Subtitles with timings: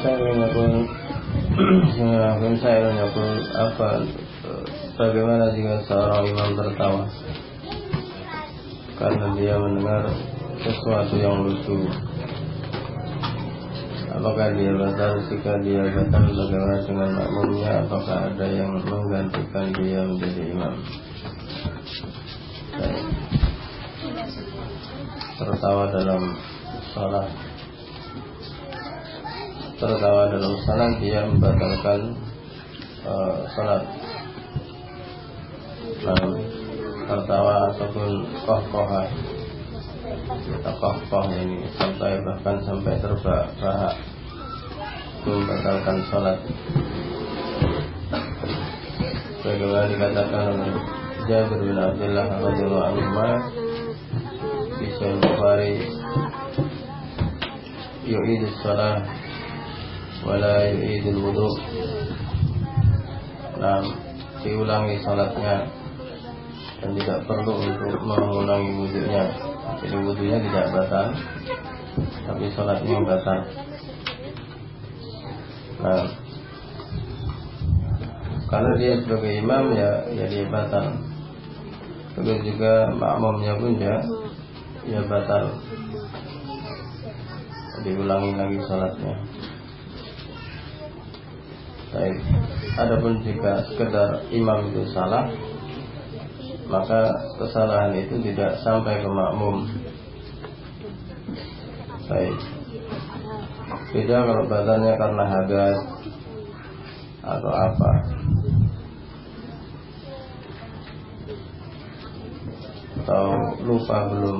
[0.00, 0.72] saya pun pun
[2.64, 3.88] saya pun apa
[4.96, 7.04] bagaimana jika seorang imam tertawa?
[8.96, 10.08] Karena dia mendengar
[10.60, 11.88] sesuatu yang lucu.
[14.10, 15.12] Apakah dia batal?
[15.28, 17.72] Jika dia batal bagaimana dengan makmumnya?
[17.84, 20.74] Apakah ada yang menggantikan dia menjadi imam?
[25.40, 26.22] Tertawa dalam
[26.92, 27.49] salat
[29.80, 32.12] tertawa dalam salat dia membatalkan
[33.08, 33.88] uh, salat.
[36.04, 36.44] Lalu
[37.08, 38.10] tertawa ataupun
[38.44, 39.08] koh-kohah
[40.60, 43.96] atau koh-koh ini sampai bahkan sampai terbahak
[45.24, 46.38] membatalkan salat.
[49.40, 50.76] Bagaimana dikatakan oleh
[51.24, 53.32] Jabir bin Abdullah radhiyallahu anhu
[54.76, 55.74] di Sahih Bukhari
[58.04, 59.29] yu'id salat
[60.26, 61.48] wala yu'idul wudu.
[63.60, 63.84] Nah
[64.40, 65.68] diulangi salatnya.
[66.80, 71.06] Dan tidak perlu untuk mengulangi wudhunya jadi wudhunya tidak batal
[72.26, 73.38] tapi salatnya batal.
[75.80, 76.04] Nah
[78.50, 80.86] kalau dia sebagai imam ya ya dia batal.
[82.18, 83.96] Begitu juga makmumnya pun ya
[84.88, 85.54] ya batal.
[87.80, 89.14] Diulangi lagi salatnya
[91.90, 92.22] Baik.
[92.78, 95.26] Adapun jika sekedar imam itu salah,
[96.70, 99.66] maka kesalahan itu tidak sampai ke makmum.
[102.06, 102.38] Baik.
[103.90, 105.78] Beda kalau badannya karena hadas
[107.26, 107.92] atau apa.
[113.02, 113.26] Atau
[113.66, 114.38] lupa belum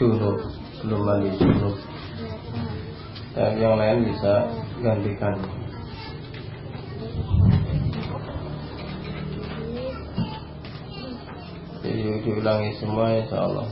[0.00, 0.36] junub,
[0.80, 1.76] belum mandi junub.
[3.36, 4.48] Dan yang lain bisa
[4.80, 5.59] gantikan.
[12.02, 13.68] Diulangi semua insya Allah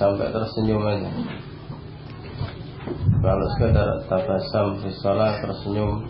[0.00, 1.10] sampai tersenyum aja.
[3.20, 6.08] Kalau sekedar tabasam di sholat tersenyum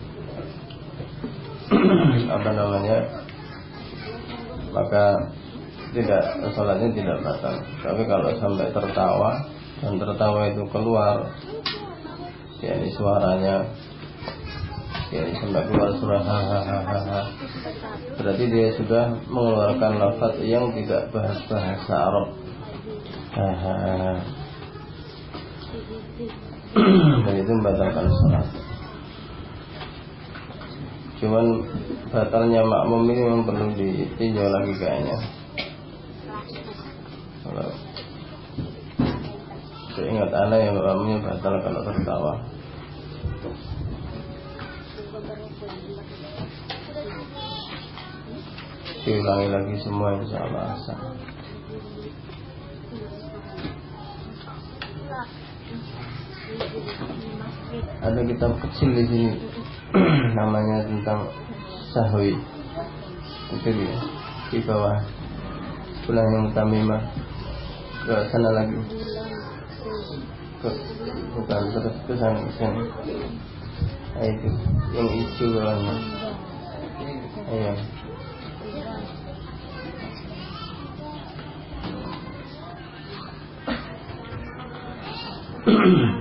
[2.39, 2.97] Apa namanya?
[4.71, 5.35] Maka
[5.91, 6.23] tidak
[6.55, 7.55] sholatnya tidak batal.
[7.83, 9.31] Tapi kalau sampai tertawa
[9.83, 11.27] dan tertawa itu keluar
[12.63, 13.65] yakni suaranya
[15.09, 17.21] yakni sampai keluar suara hahaha
[18.21, 22.27] berarti dia sudah mengeluarkan lafaz yang tidak bahasa bahasa Arab
[27.23, 28.47] dan itu membatalkan sholat.
[31.21, 31.45] Cuman
[32.11, 35.17] batalnya makmum ini memang perlu ditinjau lagi kayaknya.
[37.47, 37.67] Kalau
[39.95, 42.33] seingat anak yang makmumnya batal kalau tertawa.
[49.01, 50.77] Diulangi lagi semua insya Allah
[58.01, 59.31] ada kitab kecil di sini.
[60.37, 61.27] Namanya tentang
[61.91, 62.35] sahwi.
[63.51, 63.97] Itu dia
[64.51, 64.99] di bawah
[66.07, 67.03] pulang yang tamimah
[68.07, 68.79] ke sana lagi.
[70.63, 70.69] Ke
[71.35, 72.83] bukan terus ke sana sana.
[74.11, 74.49] Nah, itu.
[74.91, 75.95] Yang hijau bawahnya
[77.51, 77.77] ayam
[85.63, 86.17] Hmm.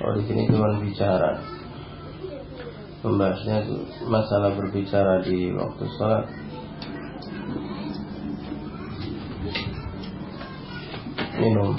[0.00, 1.36] Oh di sini cuma bicara
[3.46, 6.26] Itu masalah berbicara di waktu sholat.
[11.38, 11.78] Minum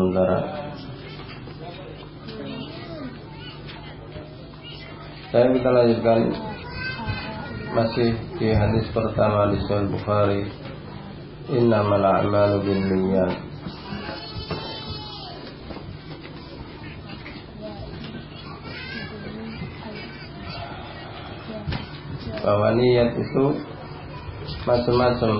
[0.00, 0.38] sementara.
[5.28, 6.20] Saya kita lanjutkan.
[7.70, 10.42] Masih di hadis pertama di Sahih Bukhari.
[11.54, 13.38] Innamal a'malu binniyat.
[22.40, 23.44] Bahwa niat itu
[24.66, 25.32] macam-macam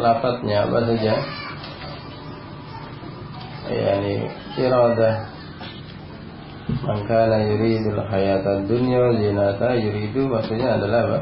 [0.00, 1.14] lafadznya apa saja
[3.72, 4.14] yani
[4.56, 5.38] iradah
[6.68, 11.18] Man kana yuridul hayata dunya zinata yuridu maksudnya adalah apa?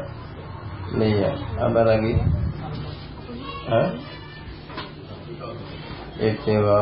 [0.99, 1.35] Niat.
[1.55, 2.13] Apa lagi?
[3.71, 3.87] Hah?
[6.19, 6.81] Ibtiwa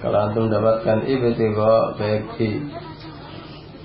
[0.00, 2.64] Kalau antum dapatkan ibtiwa baik di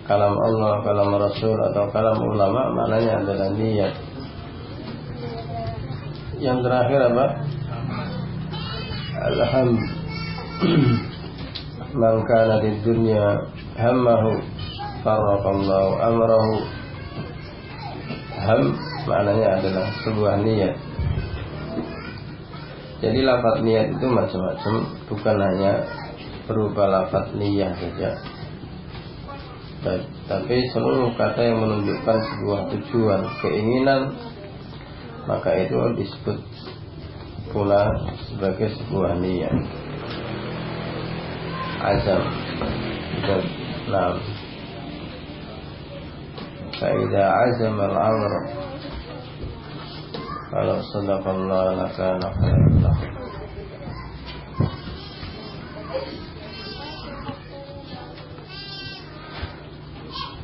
[0.08, 3.94] kalam Allah, kalam Rasul atau kalam ulama maknanya adalah niat.
[6.39, 7.25] Yang terakhir apa?
[9.20, 10.04] Alhamdulillah
[12.00, 13.43] man kana di dunya
[13.75, 14.39] hammahu
[15.03, 16.55] farraqallahu amrahu.
[18.39, 18.62] Ham
[19.09, 20.75] maknanya adalah sebuah niat.
[23.03, 24.74] Jadi lafaz niat itu macam-macam
[25.12, 25.74] bukan hanya
[26.47, 28.12] berupa lafaz niat saja.
[30.25, 34.17] Tapi seluruh kata yang menunjukkan sebuah tujuan keinginan
[35.29, 36.38] maka itu disebut
[37.53, 37.89] pula
[38.29, 39.84] sebagai sebuah niat
[41.84, 42.22] عزم
[43.92, 44.16] نعم
[46.80, 48.30] فإذا عزم الأمر
[50.52, 52.96] فلو صدق الله لكان خيرا له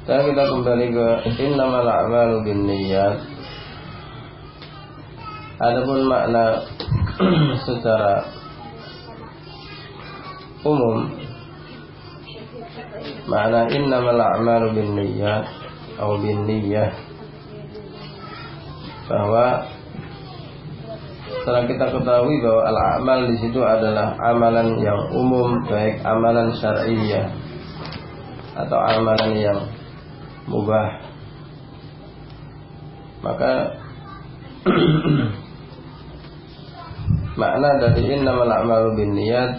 [0.07, 1.09] Sekarang kita kembali ke
[1.43, 3.27] innamal a'malu binniyat.
[5.59, 6.63] Adapun makna
[7.67, 8.23] secara
[10.63, 11.20] umum
[13.32, 15.48] makna innamal a'malu binniyat
[15.96, 16.92] atau binniyah
[19.08, 19.64] bahwa
[21.32, 27.32] setelah kita ketahui bahwa al-amal di situ adalah amalan yang umum baik amalan syar'iyyah
[28.52, 29.60] atau amalan yang
[30.52, 31.02] mubah.
[33.24, 33.52] Maka
[37.42, 39.52] makna dari innamal a'malu binniyat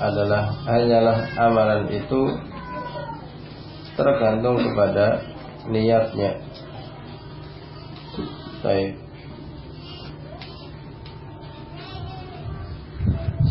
[0.00, 2.49] adalah hanyalah amalan itu
[4.00, 5.20] tergantung kepada
[5.68, 6.40] niatnya.
[8.64, 8.96] Baik.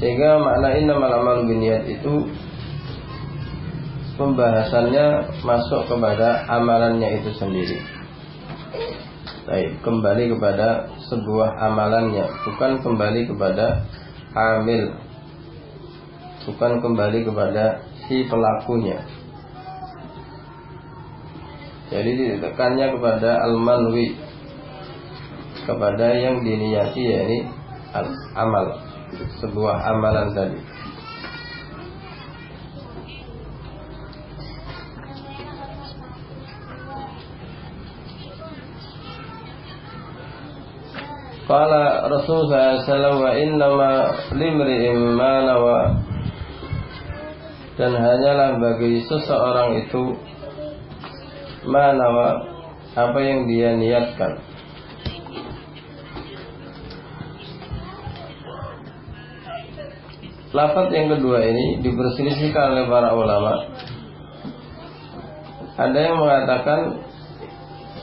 [0.01, 2.25] Sehingga makna innamal amalu binniyat itu
[4.15, 7.77] pembahasannya masuk kepada amalannya itu sendiri.
[9.43, 13.83] Baik, kembali kepada sebuah amalannya, bukan kembali kepada
[14.37, 14.93] amil.
[16.47, 19.03] Bukan kembali kepada si pelakunya.
[21.89, 24.13] Jadi ditekannya kepada al-manwi.
[25.65, 27.39] Kepada yang diniati yakni
[27.97, 28.77] al-amal.
[29.41, 30.59] Sebuah amalan tadi.
[41.49, 45.97] Qala Rasulullah SAW wa innama limri'im ma nawa.
[47.73, 50.28] Dan hanyalah bagi seseorang itu
[51.67, 52.45] manawa
[52.95, 54.39] apa yang dia niatkan
[60.49, 63.69] Lafaz yang kedua ini diperselisihkan oleh para ulama.
[65.77, 67.05] Ada yang mengatakan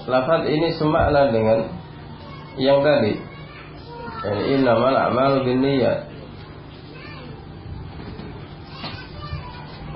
[0.06, 1.66] lafaz ini semakna dengan
[2.54, 3.18] yang tadi.
[4.22, 6.06] Yani innamal a'malu binniyat.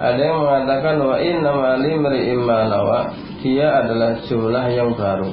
[0.00, 3.00] Ada yang mengatakan wa innamal limri'im ma nawa.
[3.40, 5.32] Dia adalah jumlah yang baru.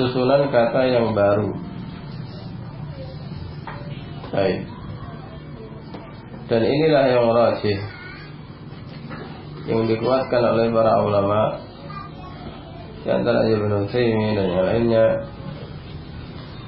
[0.00, 1.52] Susunan kata yang baru.
[4.32, 4.64] Baik.
[6.48, 7.78] Dan inilah yang rajih.
[9.68, 11.60] Yang dikuatkan oleh para ulama.
[13.04, 15.06] Di antara Ibnu Taimiyah dan yang lainnya.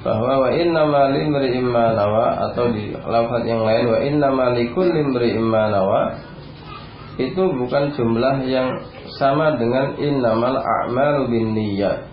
[0.05, 2.53] Bahwa wa inna ma limri imma nawa.
[2.53, 6.34] Atau di lafaz yang lain wa inna ma likulli imri imma nawa
[7.15, 8.83] itu bukan jumlah yang
[9.15, 12.11] sama dengan innamal a'malu binniyat.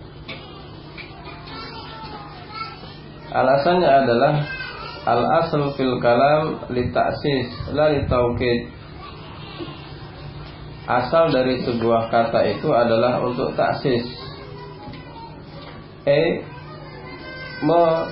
[3.32, 4.34] Alasannya adalah
[5.02, 8.70] al asal fil kalam li ta'sis la li taukid
[10.86, 14.06] asal dari sebuah kata itu adalah untuk taksis
[16.06, 16.46] e
[17.62, 18.10] membuat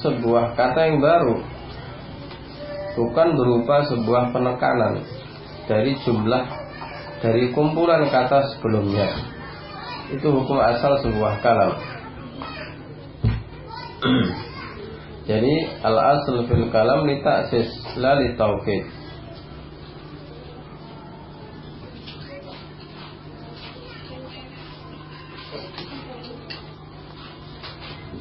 [0.00, 1.36] sebuah kata yang baru.
[2.90, 5.19] Bukan berupa sebuah penekanan
[5.68, 6.44] dari jumlah
[7.20, 9.12] dari kumpulan kata sebelumnya.
[10.10, 11.76] Itu hukum asal sebuah kalam.
[15.30, 17.68] Jadi al asl fil kalam li ta'sis
[18.00, 18.34] la li.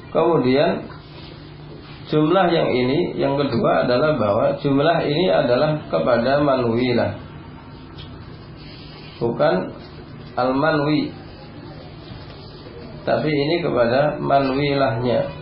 [0.10, 0.90] Kemudian
[2.10, 7.29] jumlah yang ini yang kedua adalah bahwa jumlah ini adalah kepada manwilah
[9.20, 9.76] bukan
[10.40, 11.12] al manwi
[13.10, 15.34] tapi ini kepada manwilahnya.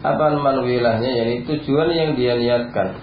[0.00, 1.10] Apa manwilahnya?
[1.12, 2.96] Yakni tujuan yang dia niatkan.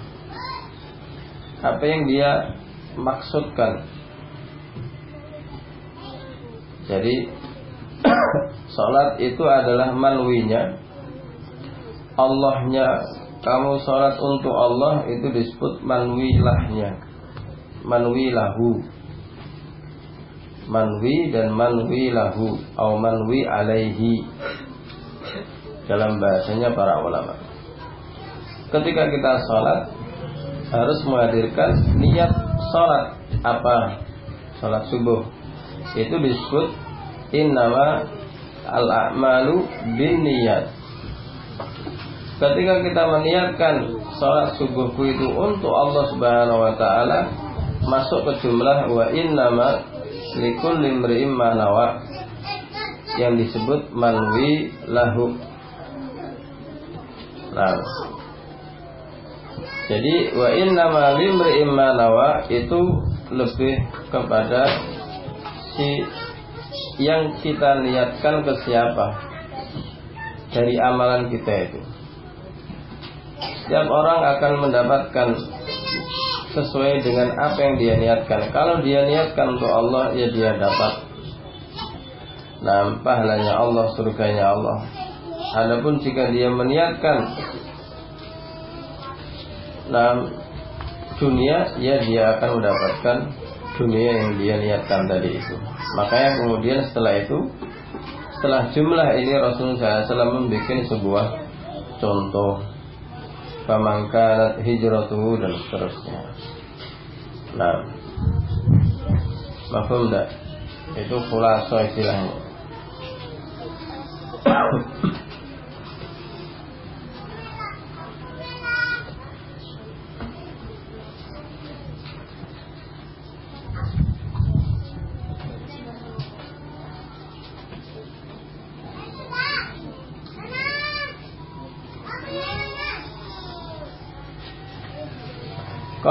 [1.61, 2.57] Apa yang dia
[2.97, 3.85] maksudkan.
[6.89, 7.29] Jadi
[8.73, 10.79] sholat itu adalah manwinya.
[12.17, 13.05] Allahnya.
[13.39, 16.97] Kamu sholat untuk Allah itu disebut manwilahnya.
[17.85, 18.98] Manwilahu
[20.69, 24.21] manwi dan manwilahu atau manwi alaihi
[25.89, 27.33] dalam bahasanya para ulama.
[28.69, 29.89] Ketika kita sholat
[30.69, 32.29] harus menghadirkan niat
[32.69, 34.05] sholat apa?
[34.61, 35.25] Sholat subuh
[35.97, 36.67] itu disebut
[37.33, 38.05] innama
[38.69, 39.65] al-a'malu
[39.97, 40.69] bin niyat.
[42.37, 43.75] Ketika kita meniatkan
[44.21, 47.19] sholat subuhku itu untuk Allah Subhanahu wa taala
[47.89, 49.88] masuk ke jumlah wa innama
[50.37, 52.05] likul limri'im manawa
[53.17, 55.49] yang disebut manwi lahu
[57.49, 57.81] Nah.
[59.89, 62.81] Jadi wa inna ma limri'im nawa itu
[63.33, 63.73] lebih
[64.13, 64.69] kepada
[65.73, 66.05] si
[67.01, 69.07] yang kita niatkan ke siapa
[70.53, 71.79] dari amalan kita itu.
[73.65, 75.29] Setiap orang akan mendapatkan
[76.53, 78.49] sesuai dengan apa yang dia niatkan.
[78.49, 81.09] Kalau dia niatkan untuk Allah, ya dia dapat
[82.59, 84.83] nah pahalanya Allah, surganya Allah.
[85.55, 87.17] Adapun jika dia meniatkan
[89.89, 90.27] nah
[91.17, 93.17] dunia, ya dia akan mendapatkan
[93.79, 95.55] dunia yang dia niatkan tadi itu.
[95.95, 97.37] Makanya kemudian setelah itu,
[98.37, 101.25] setelah jumlah ini Rasulullah SAW membuat sebuah
[101.99, 102.78] contoh
[103.69, 106.21] Famangkanat hijratuhu dan seterusnya.
[107.53, 107.85] Nah.
[109.69, 110.33] Mafhum enggak?
[110.97, 112.49] Itu khulasa istilahnya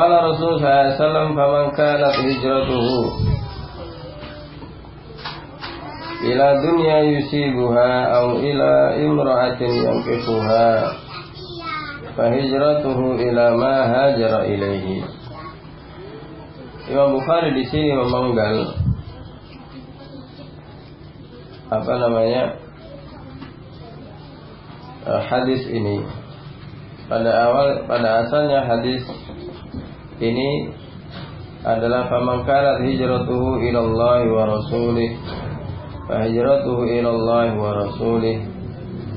[0.08, 3.28] Qala Rasul SAW Faman kanat hijratuhu
[6.32, 10.96] Ila dunya yusibuha Au ila imra'atin yankifuha
[12.16, 15.04] Fahijratuhu ila ma hajara ilaihi
[16.88, 18.80] Imam Bukhari di sini memanggal
[21.68, 22.56] apa namanya
[25.04, 26.00] eh, hadis ini.
[27.12, 29.04] Pada awal pada asalnya hadis
[30.18, 30.74] ini
[31.62, 35.10] adalah faman kanat hijratuhu ila Allah wa rasulih.
[36.06, 38.36] Fa hijratuhu ila Allah wa rasulih.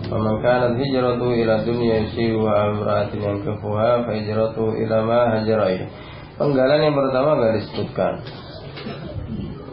[0.10, 5.90] Faman kanat hijratuhu ila dunya yusibu wa amratin yankafuha fa hijratuhu ila ma hajara
[6.38, 8.14] Penggalan yang pertama gak disebutkan.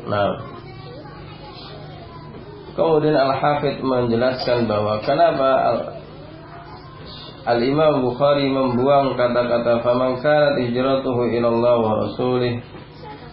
[0.08, 0.40] Nah,
[2.76, 5.50] kemudian Al-Hafidh menjelaskan bahwa kenapa
[7.48, 11.48] Al-Imam Bukhari membuang kata-kata faman kanat hijratuhu ila
[11.80, 12.60] wa rasulih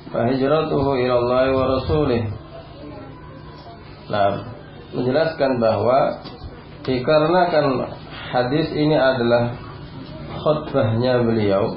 [0.08, 2.23] fa hijratuhu ila wa rasulih.
[4.08, 4.56] Nah,
[4.95, 6.23] menjelaskan bahwa
[6.88, 7.91] dikarenakan
[8.32, 9.51] hadis ini adalah
[10.39, 11.75] khutbahnya beliau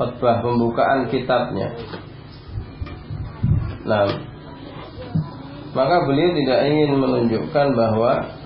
[0.00, 1.78] khutbah pembukaan kitabnya.
[3.86, 4.08] Nah,
[5.78, 8.39] maka beliau tidak ingin menunjukkan bahwa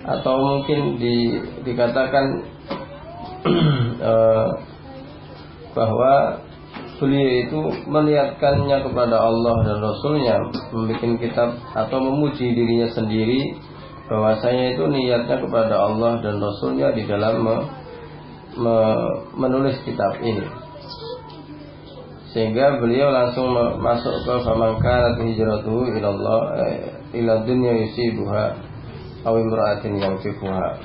[0.00, 2.24] atau mungkin di, dikatakan
[4.00, 4.48] uh,
[5.76, 6.40] bahwa
[7.00, 10.36] beliau itu meniatkannya kepada Allah dan Rasulnya
[10.72, 13.56] membuat kitab atau memuji dirinya sendiri
[14.10, 17.56] bahwasanya itu niatnya kepada Allah dan Rasulnya di dalam me,
[18.60, 18.76] me,
[19.38, 20.44] menulis kitab ini.
[22.30, 26.78] Sehingga beliau langsung masuk ke famangkanat hijratuhu ilallah eh,
[27.22, 28.69] ila dunya yusibuha
[29.24, 30.80] awimra'atin yang fifuha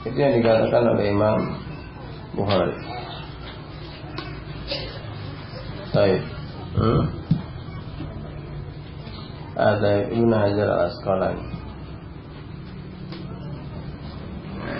[0.00, 1.38] itu yang dikatakan oleh Imam
[2.32, 2.72] Bukhari.
[5.92, 6.22] Baik.
[6.72, 7.02] Hmm?
[9.60, 11.44] Ada Ibn Hajar al-Asqalani.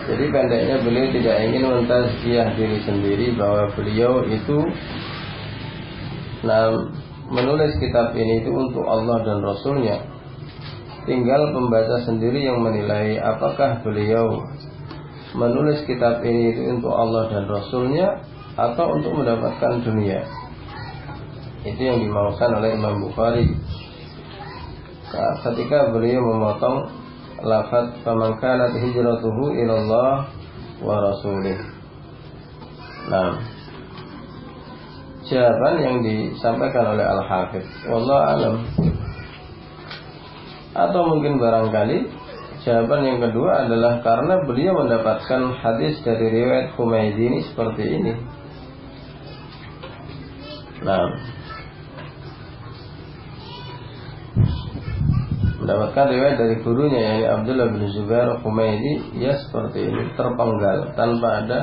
[0.09, 4.59] Jadi pendeknya beliau tidak ingin mentazkiyah diri sendiri bahwa beliau itu
[6.49, 6.73] nah,
[7.29, 10.10] menulis kitab ini itu untuk Allah dan Rasulnya
[11.09, 14.45] Tinggal pembaca sendiri yang menilai apakah beliau
[15.33, 18.21] menulis kitab ini itu untuk Allah dan Rasulnya
[18.59, 20.27] atau untuk mendapatkan dunia.
[21.65, 23.49] Itu yang dimaukan oleh Imam Bukhari.
[25.43, 26.93] Ketika beliau memotong
[27.41, 30.29] lafaz faman kanat hijratuhu ilallah
[30.85, 31.59] wa rasulih.
[33.09, 33.41] Nah,
[35.25, 38.55] jawaban yang disampaikan oleh Al-Hafidh Wallah alam
[40.71, 41.99] atau mungkin barangkali
[42.63, 48.13] jawaban yang kedua adalah karena beliau mendapatkan hadis dari riwayat Humaydi ini seperti ini.
[50.81, 51.05] Nah,
[55.61, 61.59] mendapatkan riwayat dari gurunya yakni Abdullah bin Zubair Humaydi ya seperti ini terpenggal tanpa ada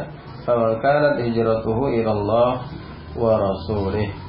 [0.46, 2.50] faman kanat hijratuhu ila Allah
[3.18, 4.27] wa rasulih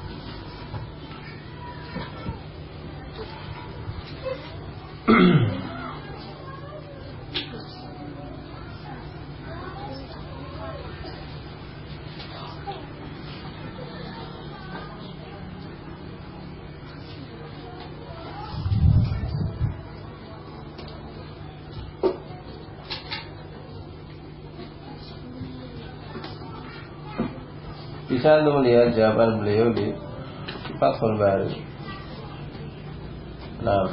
[28.07, 29.95] bisa untuk melihat jawaban beliau di
[30.77, 31.51] Fathul Bari.
[33.63, 33.87] Nah,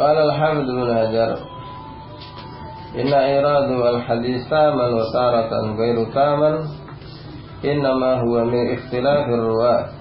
[0.00, 1.53] قال الحافظ بن هجر
[2.94, 6.52] إن إيراد الحديث تاما وتارة غير تاما
[7.64, 10.00] إنما هو من اختلاف الرواة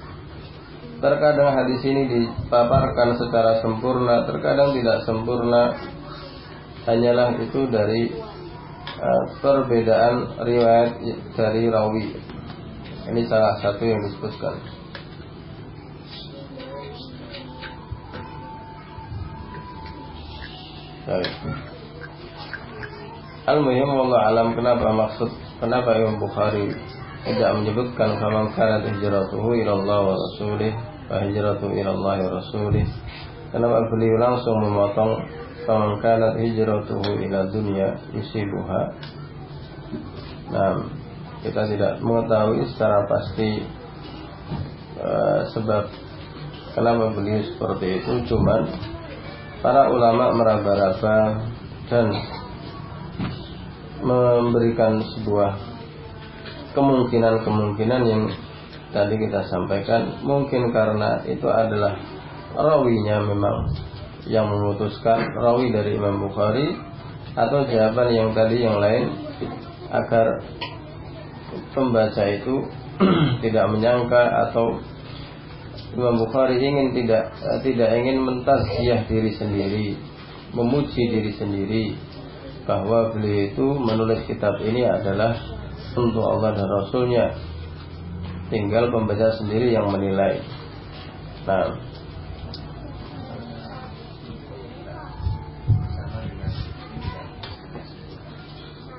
[1.00, 5.80] Terkadang hadis ini dipaparkan secara sempurna, terkadang tidak sempurna.
[6.84, 8.12] Hanyalah itu dari
[9.00, 11.00] uh, perbedaan riwayat
[11.40, 12.20] dari rawi.
[13.16, 14.60] Ini salah satu yang disebutkan.
[21.08, 21.73] Baik.
[23.45, 25.29] Al-Muhim Allah alam kenapa maksud
[25.61, 26.73] kenapa Imam Bukhari
[27.29, 30.73] tidak menyebutkan faman kana hijratuhu ila Allah wa rasulih
[31.13, 32.89] fa hijratu ila Allah wa rasulih.
[33.53, 35.13] Kenapa beliau langsung memotong
[35.69, 38.83] faman kana hijratuhu ila dunya yusibuha.
[40.49, 40.89] Nah,
[41.45, 43.61] kita tidak mengetahui secara pasti
[45.05, 45.85] uh, sebab
[46.73, 48.13] kenapa beliau seperti itu.
[48.25, 48.73] Cuman
[49.61, 51.45] para ulama meraba-raba
[51.93, 52.09] dan
[54.05, 55.57] memberikan sebuah
[56.77, 58.23] kemungkinan-kemungkinan yang
[58.93, 60.21] tadi kita sampaikan.
[60.21, 61.97] Mungkin karena itu adalah
[62.55, 63.73] rawinya memang
[64.29, 66.77] yang memutuskan rawi dari Imam Bukhari
[67.35, 69.11] atau jawaban yang tadi yang lain
[69.91, 70.45] agar
[71.75, 72.63] pembaca itu
[73.45, 74.79] tidak menyangka atau
[75.95, 79.87] Imam Bukhari ingin tidak eh, tidak ingin mentazkiyah diri sendiri,
[80.55, 81.85] memuji diri sendiri
[82.65, 85.37] bahwa beliau itu menulis kitab ini adalah
[85.93, 87.27] untuk Allah dan Rasulnya.
[88.49, 90.41] Tinggal pembaca sendiri yang menilai.
[91.45, 91.77] Nah,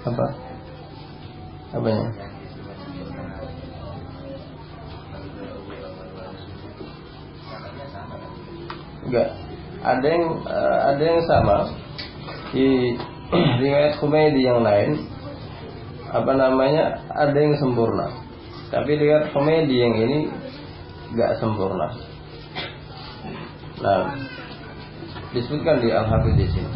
[0.05, 0.25] apa?
[1.73, 2.05] Apa ya?
[9.05, 9.29] Enggak.
[9.85, 11.57] Ada yang uh, ada yang sama
[12.49, 12.97] di
[13.61, 15.09] riwayat Humaydi yang lain
[16.09, 18.11] apa namanya ada yang sempurna.
[18.69, 20.19] Tapi riwayat Humaydi yang ini
[21.13, 21.91] enggak sempurna.
[23.81, 24.15] Nah,
[25.35, 26.73] disebutkan di Al-Hafiz di sini.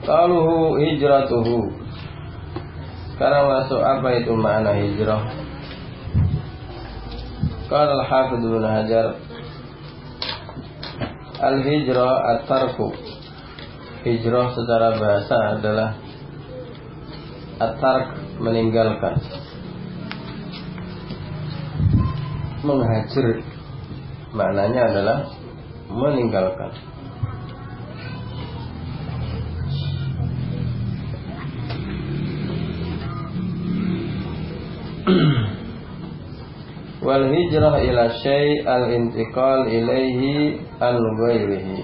[0.00, 1.80] Qaluhu hijratuhu
[3.20, 5.20] sekarang masuk apa itu makna hijrah?
[7.70, 9.14] Qala al-Hafidz Ibnu Hajar
[11.38, 12.90] Al-hijrah at-tarku
[14.02, 15.94] Hijrah secara bahasa adalah
[17.62, 19.22] At-tark meninggalkan.
[22.66, 23.38] Menghajar
[24.34, 25.30] Maknanya adalah
[25.94, 26.74] Meninggalkan
[37.00, 41.78] wal hijrah ila syai' al intiqal ilaihi al ghairihi.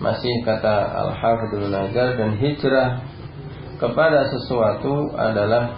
[0.00, 3.04] Masih kata al hafidhul najar dan hijrah
[3.76, 5.76] kepada sesuatu adalah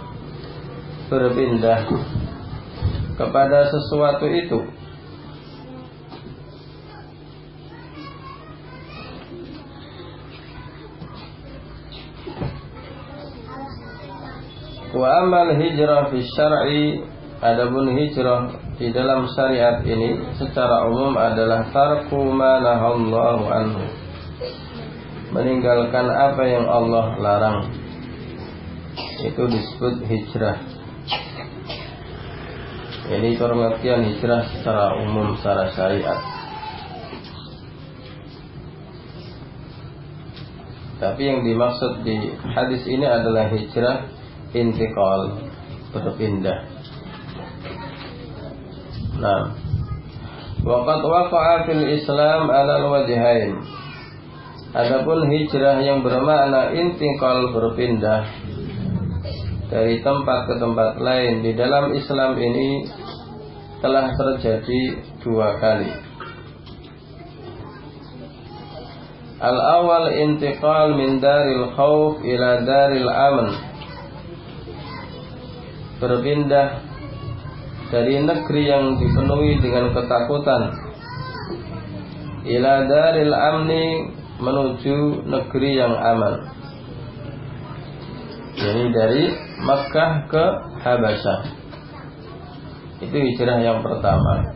[1.11, 1.87] berpindah
[3.19, 4.59] kepada sesuatu itu
[14.93, 17.01] Wa amal hijrah fi syar'i
[17.41, 23.85] adapun hijrah di dalam syariat ini secara umum adalah tarku ma nahallahu anhu.
[25.33, 27.59] Meninggalkan apa yang Allah larang.
[29.25, 30.61] Itu disebut hijrah.
[33.03, 36.21] Ini pengertian hijrah secara umum secara syariat.
[41.01, 44.22] Tapi yang dimaksud di hadis ini adalah hijrah
[44.53, 45.49] intikal
[45.93, 46.59] berpindah.
[49.17, 49.53] Nah,
[50.65, 53.61] waqad waqa'a fil Islam ala wajhain.
[54.73, 58.25] Adapun hijrah yang bermakna intikal berpindah
[59.69, 62.89] dari tempat ke tempat lain di dalam Islam ini
[63.85, 64.81] telah terjadi
[65.21, 65.93] dua kali.
[69.43, 73.72] Al awal intiqal min daril khawf ila daril aman
[76.03, 76.83] berpindah
[77.87, 80.75] dari negeri yang dipenuhi dengan ketakutan
[82.43, 84.11] ila daril amni
[84.43, 86.51] menuju negeri yang aman.
[88.59, 89.23] Jadi dari
[89.63, 90.45] Makkah ke
[90.83, 91.39] Habasyah.
[92.99, 94.53] Itu hijrah yang pertama.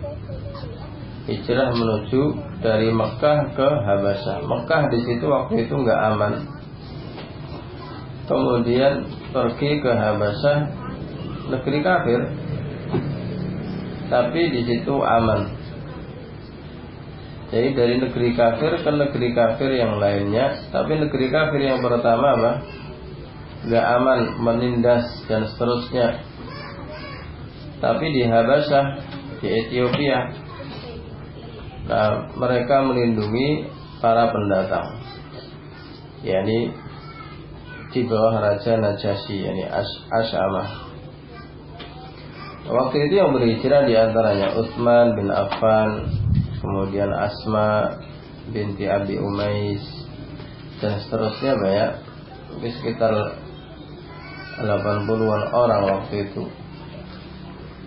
[1.28, 2.22] Hijrah menuju
[2.64, 4.48] dari Mekah ke Habasyah.
[4.48, 6.34] Mekah di situ waktu itu nggak aman.
[8.28, 10.58] Kemudian pergi ke Habasyah,
[11.48, 12.22] negeri kafir.
[14.08, 15.58] Tapi di situ aman.
[17.48, 22.52] Jadi dari negeri kafir ke negeri kafir yang lainnya, tapi negeri kafir yang pertama apa?
[23.72, 26.24] Gak aman, menindas dan seterusnya.
[27.80, 28.86] Tapi di Habasyah,
[29.40, 30.34] di Ethiopia,
[31.88, 33.70] nah, mereka melindungi
[34.04, 35.00] para pendatang,
[36.28, 36.76] yakni
[37.96, 39.64] di bawah Raja Najasyi, yakni
[40.12, 40.87] Asyamah.
[42.68, 46.12] Waktu itu yang berhijrah di antaranya Utsman bin Affan,
[46.60, 47.96] kemudian Asma
[48.52, 49.80] binti Abi Umais
[50.84, 51.92] dan seterusnya banyak.
[52.60, 53.14] Di sekitar
[54.60, 56.44] 80-an orang waktu itu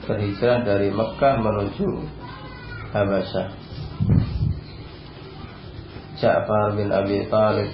[0.08, 1.90] berhijrah dari Mekah menuju
[2.96, 3.48] Habasyah.
[6.20, 7.68] Ja'far bin Abi Talib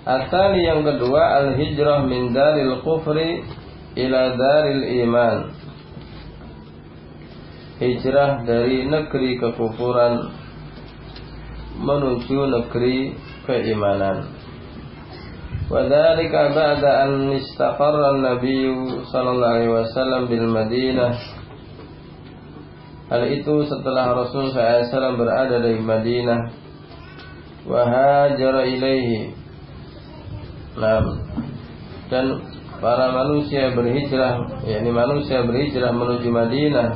[0.00, 3.44] Asal yang kedua al-hijrah min daril kufri
[4.00, 5.36] ila daril iman.
[7.80, 10.32] Hijrah dari negeri kekufuran
[11.80, 14.36] menuju negeri keimanan.
[15.68, 21.12] Wadhalika ba'da an istaqarra an-nabiy sallallahu alaihi wasallam bil Madinah.
[23.10, 26.40] Hal itu setelah Rasul SAW berada di Madinah
[27.66, 29.39] wa hajara ilaihi
[32.10, 32.26] dan
[32.80, 36.90] para manusia berhijrah, yakni manusia berhijrah menuju Madinah.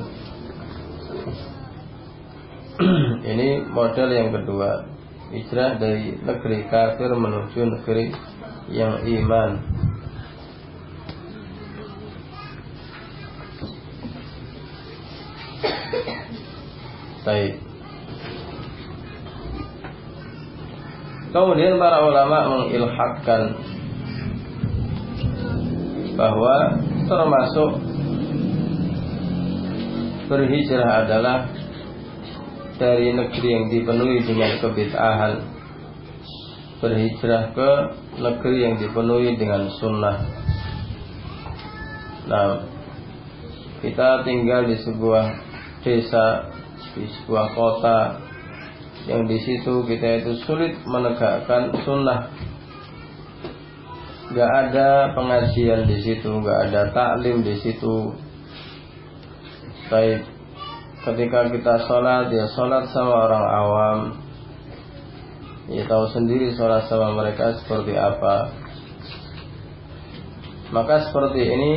[3.34, 4.90] Ini model yang kedua,
[5.30, 8.10] hijrah dari negeri kafir menuju negeri
[8.70, 9.50] yang iman.
[17.24, 17.73] Baik.
[21.34, 23.58] Kemudian para ulama mengilhakkan
[26.14, 26.78] bahwa
[27.10, 27.70] termasuk
[30.30, 31.50] berhijrah adalah
[32.78, 35.34] dari negeri yang dipenuhi dengan kebid'ahan
[36.78, 37.70] berhijrah ke
[38.22, 40.22] negeri yang dipenuhi dengan sunnah.
[42.30, 42.62] Nah
[43.82, 45.26] kita tinggal di sebuah
[45.82, 46.54] desa
[46.94, 48.23] di sebuah kota
[49.04, 52.32] yang di situ kita itu sulit menegakkan sunnah
[54.34, 58.10] Gak ada pengajian di situ, gak ada taklim di situ.
[59.86, 60.26] Baik,
[61.06, 63.98] ketika kita sholat, ya sholat sama orang awam.
[65.70, 68.50] Ya tahu sendiri sholat sama mereka seperti apa.
[70.74, 71.74] Maka seperti ini,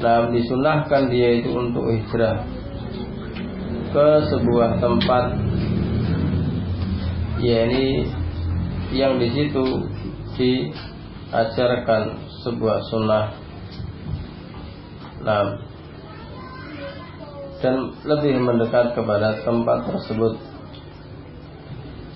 [0.00, 2.55] nah disunahkan dia itu untuk hijrah
[3.96, 5.24] ke sebuah tempat.
[7.40, 8.04] Ya ini
[8.92, 9.64] yang di situ
[10.36, 13.32] diajarkan sebuah sunnah.
[15.24, 15.48] Nah,
[17.64, 20.44] dan lebih mendekat kepada tempat tersebut.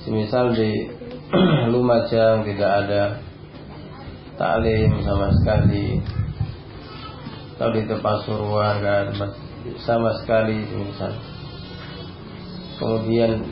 [0.05, 0.85] Semisal di
[1.73, 3.25] Lumajang tidak ada
[4.37, 5.97] taklim sama sekali.
[7.57, 9.16] Atau di tempat suruhan
[9.81, 11.39] sama sekali misal
[12.81, 13.45] kemudian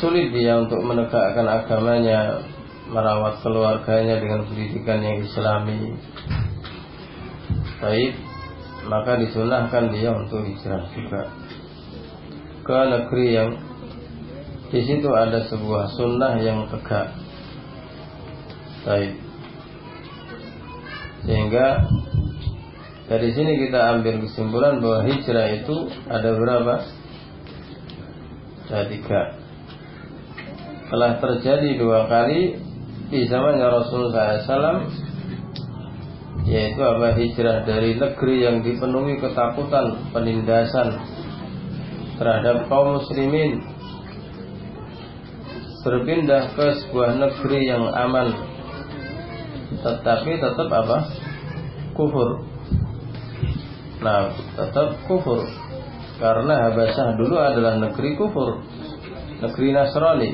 [0.00, 2.40] sulit dia untuk menegakkan agamanya
[2.88, 5.94] merawat keluarganya dengan pendidikan yang islami.
[7.84, 8.30] Baik
[8.90, 11.28] maka disunahkan dia untuk hijrah juga
[12.64, 13.50] ke negeri yang
[14.70, 17.10] di situ ada sebuah sunnah yang tegak.
[18.86, 19.18] Baik.
[21.26, 21.66] Sehingga
[23.10, 26.74] dari sini kita ambil kesimpulan bahwa hijrah itu ada berapa
[28.70, 29.34] tiga.
[30.90, 32.58] Telah terjadi dua kali
[33.10, 34.86] di zamannya Rasulullah SAW
[36.46, 37.14] yaitu apa?
[37.14, 40.98] Hijrah dari negeri yang dipenuhi ketakutan penindasan
[42.18, 43.62] terhadap kaum muslimin.
[45.80, 48.34] Berpindah ke sebuah negeri yang aman
[49.80, 50.98] tetapi tetap apa?
[51.96, 52.44] Kufur.
[54.02, 55.69] Nah tetap kufur
[56.20, 58.60] karena Habasyah dulu adalah negeri kufur,
[59.40, 60.30] negeri Nasrani.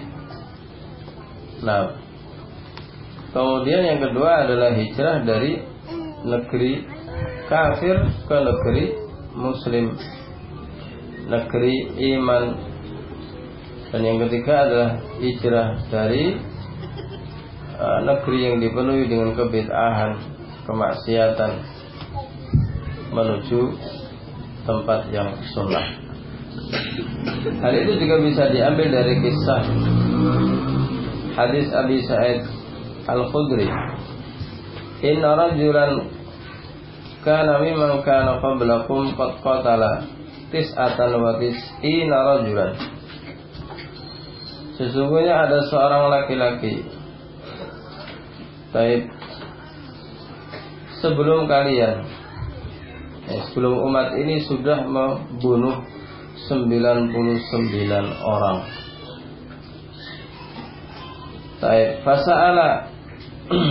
[1.62, 2.06] Nah,
[3.36, 5.60] Kemudian yang kedua adalah hijrah dari
[6.24, 6.88] negeri
[7.52, 8.84] kafir ke negeri
[9.36, 9.92] muslim
[11.28, 11.74] negeri
[12.16, 12.44] iman
[13.92, 16.32] dan yang ketiga adalah hijrah dari
[17.76, 20.16] uh, negeri yang dipenuhi dengan kebid'ahan
[20.64, 21.52] kemaksiatan
[23.12, 23.60] menuju
[24.66, 26.06] tempat yang sunnah
[27.62, 29.62] hal itu juga bisa diambil dari kisah
[31.36, 32.40] hadis Abi Sa'id
[33.06, 33.68] Al-Khudri.
[35.04, 36.08] Inna rajulan
[37.20, 40.08] kana mimman kana qablakum qad qatala
[40.50, 42.72] tis'atan wa tis'ina rajulan.
[44.80, 46.84] Sesungguhnya ada seorang laki-laki.
[48.72, 49.08] Taib
[50.96, 52.08] Sebelum kalian
[53.30, 55.82] eh, Sebelum umat ini sudah membunuh
[56.48, 57.10] 99
[58.22, 58.58] orang.
[61.56, 62.92] Taib Fasa'ala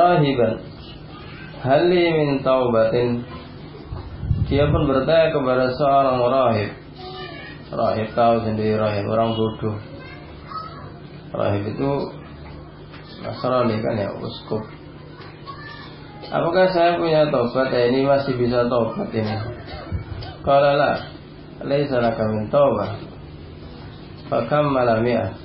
[0.00, 0.54] Rahiban.
[1.62, 3.22] Hali min taubatin?
[4.50, 6.70] Dia pun bertanya kepada seorang rahib.
[7.72, 9.76] Rahib tahu sendiri rahib Orang bodoh.
[11.32, 11.90] Rahib itu
[13.22, 14.81] Nasrani kan ya Uskup
[16.32, 17.68] Apakah saya punya tobat?
[17.68, 19.36] Ya ini masih bisa tobat ini.
[20.40, 20.96] Kalau lah
[21.62, 22.98] Laisa laka min taubah
[24.32, 25.36] Fakam malamiah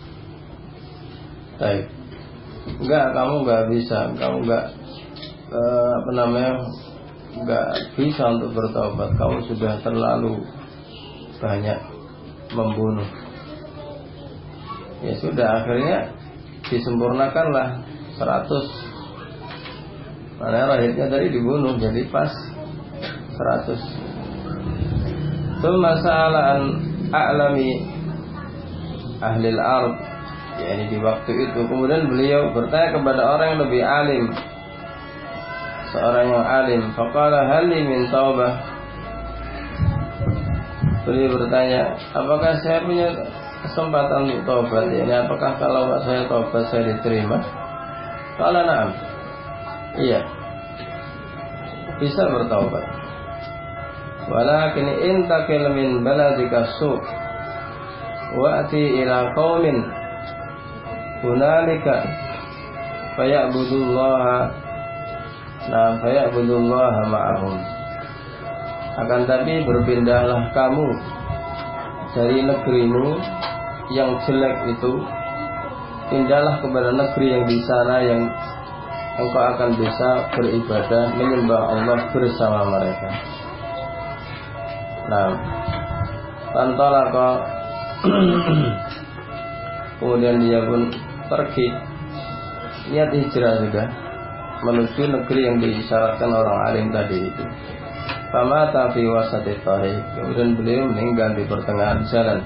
[1.59, 1.89] Baik.
[2.79, 3.99] Enggak, kamu enggak bisa.
[4.15, 4.65] Kamu enggak
[5.49, 6.53] eh, apa namanya
[7.33, 9.09] nggak bisa untuk bertobat.
[9.17, 10.39] Kamu sudah terlalu
[11.41, 11.79] banyak
[12.53, 13.09] membunuh.
[15.01, 16.13] Ya sudah akhirnya
[16.69, 17.81] disempurnakanlah
[18.21, 18.96] 100
[20.37, 22.29] mana rahitnya tadi dibunuh jadi pas
[23.37, 23.73] 100
[25.57, 26.61] itu masalah
[27.09, 27.81] a'lami
[29.17, 29.97] ahli al-ard
[30.61, 31.59] ya ini di waktu itu.
[31.65, 34.25] Kemudian beliau bertanya kepada orang yang lebih alim.
[35.93, 36.81] Seorang yang alim.
[36.93, 38.77] Faqala hali min taubah
[41.07, 43.07] beliau bertanya apakah saya punya
[43.63, 44.91] kesempatan untuk taubat?
[44.91, 47.39] Ini apakah kalau saya taubat saya diterima?
[48.35, 49.16] Kalau na'am
[49.97, 50.21] iya.
[51.97, 52.85] Bisa bertaubat.
[54.27, 56.93] Walakin intakil min baladika su.
[58.37, 59.77] Wa'ti ila qaumin
[61.25, 62.05] hunalika.
[63.17, 64.37] Faya'budullaha.
[65.67, 67.55] Nah, faya'budullah ma'ahum.
[68.97, 70.87] Akan tapi berpindahlah kamu
[72.13, 73.07] dari negerimu
[73.93, 74.93] yang jelek itu.
[76.07, 78.21] Pindahlah kepada negeri yang di sana yang
[79.17, 83.09] engkau akan bisa beribadah menyembah Allah bersama mereka.
[85.09, 85.29] Nah,
[87.13, 87.33] kau
[89.97, 90.93] kemudian dia pun
[91.27, 91.67] pergi
[92.93, 93.87] niat hijrah sudah
[94.61, 97.43] menuju negeri yang disyaratkan orang alim tadi itu.
[98.27, 99.55] Fama fi wasati.
[100.19, 102.43] Kemudian beliau meninggal di pertengahan jalan.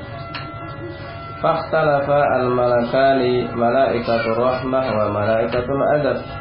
[1.41, 6.40] Fakhtalafa al-malakani malaikatul rahmah wa malaikatul adab.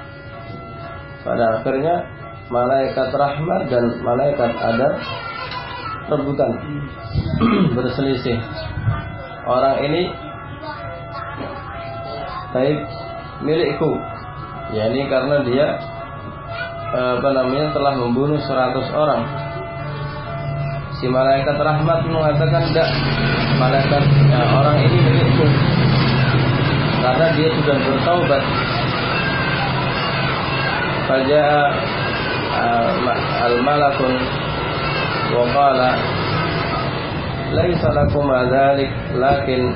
[1.20, 2.00] Pada akhirnya
[2.48, 4.92] malaikat rahmat dan malaikat adab
[6.10, 6.52] rebutan
[7.76, 8.40] berselisih.
[9.44, 10.10] Orang ini
[12.50, 12.78] baik
[13.44, 13.92] milikku.
[14.74, 15.66] Ya ini karena dia
[16.90, 19.22] apa namanya telah membunuh 100 orang.
[20.98, 22.88] Si malaikat rahmat mengatakan tidak
[23.56, 25.46] malaikat ya, orang ini milikku.
[27.00, 28.42] Karena dia sudah bertaubat
[31.10, 31.74] Faja
[33.50, 34.14] al-malakun
[35.34, 35.90] wa qala
[37.50, 39.74] laisa lakum dzalik lakin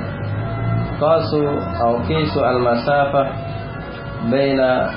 [1.03, 1.43] qasu
[1.83, 3.27] au qisu al-masafah
[4.31, 4.95] baina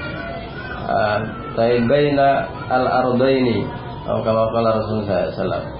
[0.85, 1.25] uh,
[1.89, 3.65] baina al-ardaini
[4.05, 5.73] atau kama Rasulullah sallallahu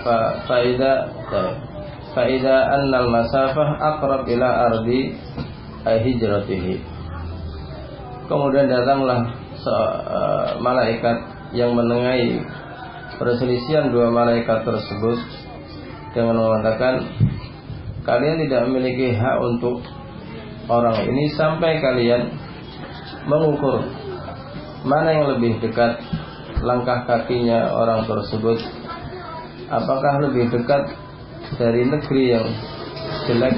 [0.00, 0.16] fa
[0.48, 1.04] faida
[2.16, 5.20] faida anna al-masafah aqrab ila ardi
[5.84, 6.80] hijratihi.
[8.24, 9.39] Kemudian datanglah
[10.60, 11.18] malaikat
[11.56, 12.40] yang menengahi
[13.18, 15.18] perselisihan dua malaikat tersebut
[16.16, 17.04] dengan mengatakan
[18.06, 19.84] kalian tidak memiliki hak untuk
[20.70, 22.32] orang ini sampai kalian
[23.28, 23.84] mengukur
[24.86, 26.00] mana yang lebih dekat
[26.64, 28.60] langkah kakinya orang tersebut.
[29.70, 30.92] Apakah lebih dekat
[31.56, 32.46] dari negeri yang
[33.28, 33.56] jelek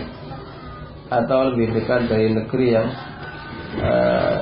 [1.13, 2.89] atau lebih dekat dari negeri yang
[3.81, 4.37] uh,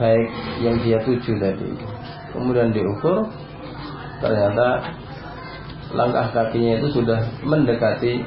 [0.00, 0.28] baik
[0.64, 1.70] yang dia tuju tadi.
[2.32, 3.28] Kemudian diukur
[4.22, 4.96] ternyata
[5.92, 8.24] langkah kakinya itu sudah mendekati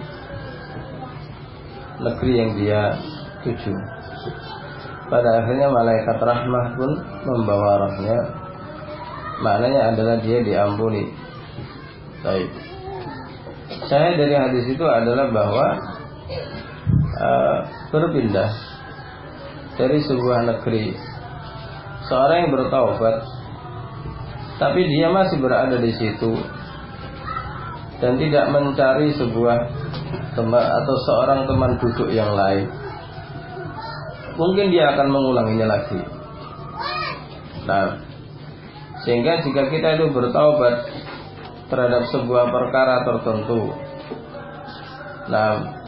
[2.01, 2.81] negeri yang dia
[3.41, 3.77] tujuh.
[5.05, 6.91] pada akhirnya malaikat rahmah pun
[7.29, 8.17] membawa rohnya.
[9.37, 11.13] Maknanya adalah dia diampuni.
[12.25, 12.49] Baik.
[13.85, 15.67] Saya dari hadis itu adalah bahwa
[17.21, 17.57] uh,
[17.93, 18.49] berpindah
[19.77, 20.97] dari sebuah negeri
[22.07, 23.15] seorang yang bertaubat
[24.55, 26.31] tapi dia masih berada di situ
[27.99, 29.57] dan tidak mencari sebuah
[30.35, 32.67] teman atau seorang teman duduk yang lain
[34.35, 35.99] mungkin dia akan mengulanginya lagi.
[37.65, 37.97] Nah,
[39.03, 40.91] sehingga jika kita itu bertaubat
[41.71, 43.73] terhadap sebuah perkara tertentu,
[45.31, 45.81] nah,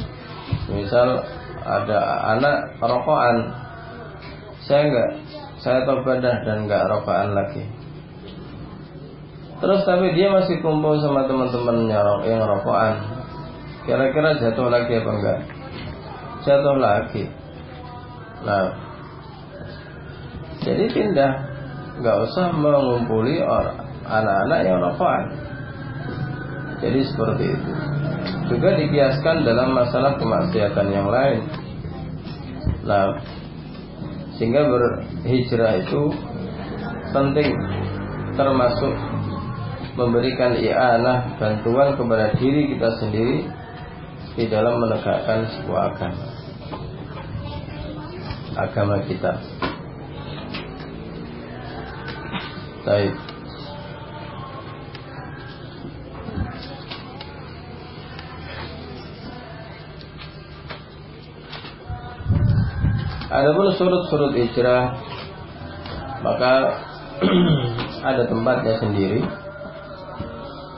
[0.72, 1.22] misal
[1.62, 2.00] ada
[2.34, 3.38] anak rokokan,
[4.66, 5.10] saya enggak,
[5.68, 7.68] saya taubat dan enggak rokokan lagi.
[9.60, 13.04] Terus tapi dia masih kumpul sama teman-temannya yang rokokan.
[13.84, 15.40] Kira-kira jatuh lagi apa enggak?
[16.48, 17.28] Jatuh lagi.
[18.48, 18.80] Nah,
[20.64, 21.34] jadi pindah,
[22.00, 25.24] nggak usah mengumpuli orang anak-anak yang rokokan.
[26.80, 27.72] Jadi seperti itu.
[28.56, 31.44] Juga dikiaskan dalam masalah kemaksiatan yang lain.
[32.88, 33.20] Nah,
[34.38, 36.14] sehingga berhijrah itu
[37.12, 37.50] penting
[38.38, 38.94] termasuk
[39.98, 43.38] memberikan i'anah bantuan kepada diri kita sendiri
[44.38, 46.26] di dalam menegakkan sebuah agama
[48.58, 49.38] agama kita.
[52.82, 53.37] Baik.
[63.38, 64.98] Adapun surut-surut hijrah.
[66.26, 66.54] Maka
[68.10, 69.22] ada tempatnya sendiri.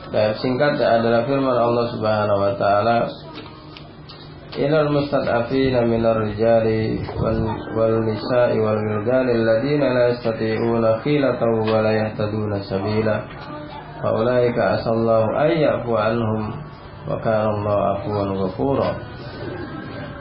[0.09, 3.07] Dan singkatnya adalah firman Allah Subhanahu wa taala
[4.57, 6.99] Inal mustad'afina minar rijali
[7.77, 13.29] wal nisa'i wal wildani alladhina la yastati'una khilatan wa la yahtaduna sabila.
[14.01, 16.59] Faulaika asallahu ayyafu anhum
[17.05, 18.89] wa kana Allahu afuwan ghafura.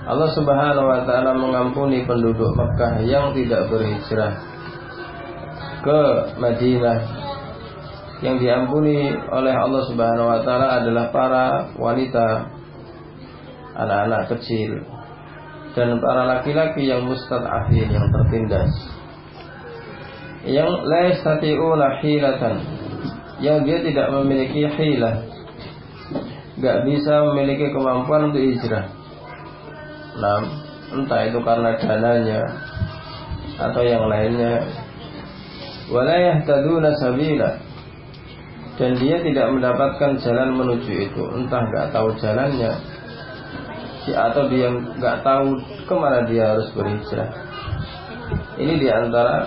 [0.08, 4.40] Allah Subhanahu wa taala mengampuni penduduk Mekah yang tidak berhijrah
[5.84, 6.00] ke
[6.40, 7.00] Madinah.
[8.24, 11.44] Yang diampuni oleh Allah Subhanahu wa taala adalah para
[11.76, 12.48] wanita
[13.76, 14.80] anak-anak kecil
[15.76, 18.72] dan para laki-laki yang mustad'afin yang tertindas.
[20.48, 22.56] Yang la hilatan
[23.44, 25.20] yang dia tidak memiliki hilah.
[26.58, 28.97] Gak bisa memiliki kemampuan untuk hijrah
[30.18, 30.42] nah,
[30.92, 32.40] entah itu karena dananya
[33.58, 34.62] atau yang lainnya.
[35.90, 37.58] Walayah taduna sabila.
[38.78, 41.22] Dan dia tidak mendapatkan jalan menuju itu.
[41.34, 42.72] Entah gak tahu jalannya.
[44.08, 47.28] Atau dia nggak tahu ke mana dia harus berhijrah.
[48.56, 49.44] Ini di antara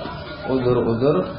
[0.52, 1.34] udur-udur.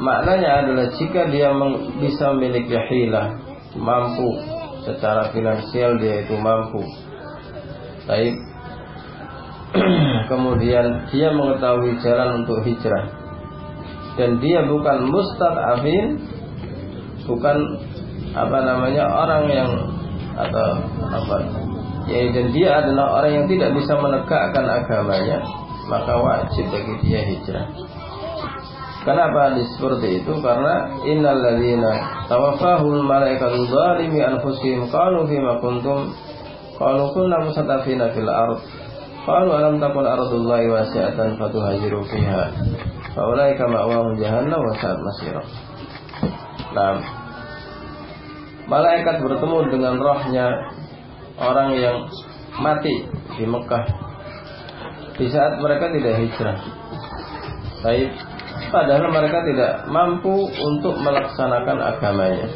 [0.00, 1.54] Maknanya adalah jika dia
[2.00, 3.36] bisa memiliki hilah
[3.78, 4.42] mampu.
[4.80, 6.82] Secara finansial dia itu mampu
[8.10, 8.34] baik.
[10.30, 13.06] Kemudian dia mengetahui jalan untuk hijrah.
[14.18, 16.18] Dan dia bukan mustad'afin
[17.30, 17.56] bukan
[18.34, 19.70] apa namanya orang yang
[20.34, 20.68] atau
[21.10, 21.36] apa
[22.10, 25.38] ya, dan dia adalah orang yang tidak bisa menegakkan agamanya
[25.90, 27.66] maka wajib bagi dia hijrah.
[29.00, 30.32] Kenapa hadis seperti itu?
[30.44, 36.12] Karena innal ladzina tawaffahul malaikatu zalimi anfusihim qalu fima kuntum
[36.80, 38.64] qalu kunna musatafina fil ard.
[39.20, 42.56] Qalu alam takun ardullahi wasi'atan fatuhajiru fiha.
[43.12, 45.44] Faulaika ma'wahum jahannam wa sa'at masira.
[46.72, 47.04] Nah,
[48.64, 50.46] malaikat bertemu dengan rohnya
[51.36, 52.08] orang yang
[52.56, 53.04] mati
[53.36, 53.84] di Mekah.
[55.20, 56.58] Di saat mereka tidak hijrah.
[57.84, 58.08] Baik,
[58.72, 62.48] padahal mereka tidak mampu untuk melaksanakan agamanya.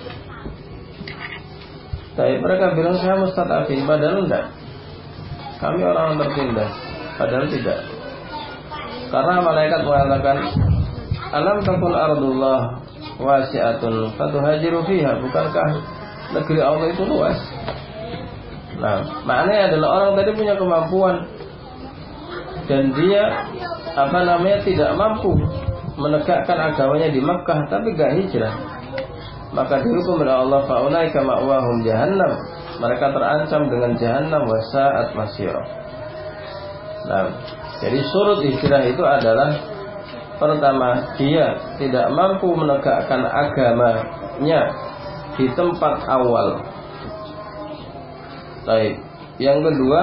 [2.15, 4.47] Tapi mereka bilang saya mustadafin, padahal enggak.
[5.59, 6.73] Kami orang tertindas,
[7.19, 7.79] padahal tidak.
[9.11, 10.37] Karena malaikat mengatakan,
[11.35, 12.79] Alam takun ardullah
[13.19, 15.19] wasi'atun fatuhajiru fiha.
[15.19, 15.69] Bukankah
[16.31, 17.39] negeri Allah itu luas?
[18.79, 21.27] Nah, maknanya adalah orang tadi punya kemampuan
[22.67, 23.23] dan dia
[23.95, 25.31] apa namanya tidak mampu
[25.95, 28.55] menegakkan agamanya di Makkah tapi gak hijrah.
[29.55, 32.33] Maka dihukum oleh Allah faulaika ma'wahum jahannam.
[32.83, 35.63] Mereka terancam dengan jahannam wa sa'at masyira.
[37.07, 37.31] Nah,
[37.79, 39.51] jadi surut hijrah itu adalah
[40.43, 44.75] pertama dia tidak mampu menegakkan agamanya
[45.39, 46.59] di tempat awal
[48.65, 48.97] Baik.
[49.37, 50.01] Yang kedua,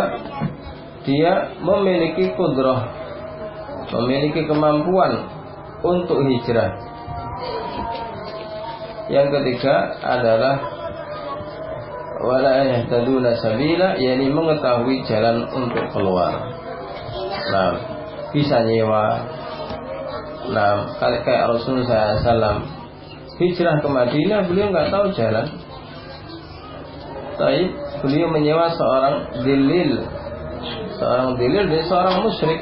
[1.01, 3.01] dia memiliki kudroh
[3.91, 5.27] memiliki kemampuan
[5.83, 6.90] untuk hijrah.
[9.11, 10.55] Yang ketiga adalah
[12.23, 16.55] wala yahtaduna sabila yakni mengetahui jalan untuk keluar.
[17.51, 17.73] Nah,
[18.31, 19.27] bisa nyewa.
[20.51, 22.81] Nah, kayak Rasulullah SAW
[23.41, 25.47] hijrah ke Madinah beliau nggak tahu jalan.
[27.35, 27.61] Tapi
[28.05, 30.05] beliau menyewa seorang dilil,
[31.01, 32.61] seorang dilil dari seorang musyrik.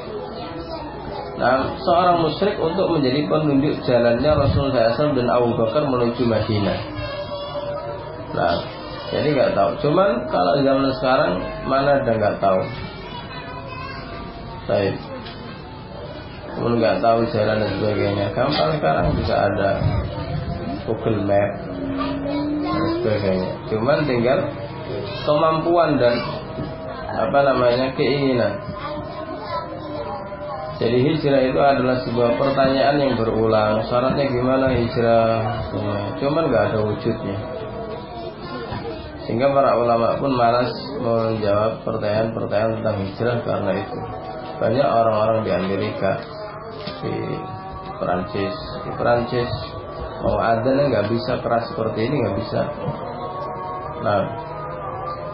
[1.40, 6.80] Nah, seorang musyrik untuk menjadi penunjuk jalannya Rasulullah SAW dan Abu Bakar menuju Madinah.
[8.36, 8.60] Nah,
[9.10, 9.72] jadi nggak tahu.
[9.88, 11.32] Cuman kalau zaman sekarang
[11.64, 12.62] mana ada nggak tahu.
[14.68, 14.96] Baik.
[16.54, 18.26] Kemudian nggak tahu jalan dan sebagainya.
[18.36, 19.70] Gampang sekarang bisa ada
[20.86, 21.52] Google Map
[22.68, 23.52] dan sebagainya.
[23.72, 24.40] Cuman tinggal
[25.24, 26.20] kemampuan dan
[27.10, 28.69] apa namanya keinginan.
[30.80, 33.84] Jadi hijrah itu adalah sebuah pertanyaan yang berulang.
[33.92, 35.68] Syaratnya gimana hijrah?
[36.24, 37.38] Cuman nggak ada wujudnya.
[39.28, 40.72] Sehingga para ulama pun malas
[41.04, 44.00] menjawab pertanyaan-pertanyaan tentang hijrah karena itu.
[44.56, 46.12] Banyak orang-orang di Amerika,
[47.04, 47.16] di
[48.00, 48.56] Perancis,
[48.88, 49.52] di Perancis
[50.24, 52.62] mau ada nggak bisa keras seperti ini nggak bisa.
[54.00, 54.20] Nah,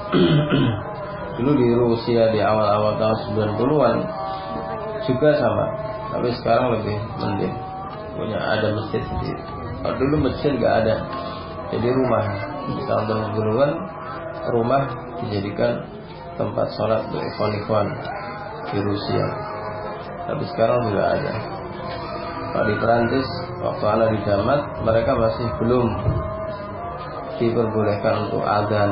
[1.38, 3.18] dulu di Rusia di awal-awal tahun
[3.62, 4.25] 90-an
[5.06, 5.66] juga sama,
[6.14, 7.56] tapi sekarang lebih mending
[8.16, 9.42] punya ada masjid sendiri.
[9.84, 10.96] Kalau dulu masjid nggak ada,
[11.74, 12.26] jadi rumah.
[12.66, 13.70] Tahun-tahun sebelumnya
[14.50, 14.84] rumah
[15.22, 15.86] dijadikan
[16.34, 17.88] tempat sholat untuk ikhwan-ikhwan
[18.74, 19.26] di Rusia.
[20.26, 21.34] Tapi sekarang sudah ada.
[22.56, 23.28] Kalau di Perancis
[23.62, 25.88] waktu anak di Damat mereka masih belum
[27.38, 28.92] diperbolehkan untuk adzan.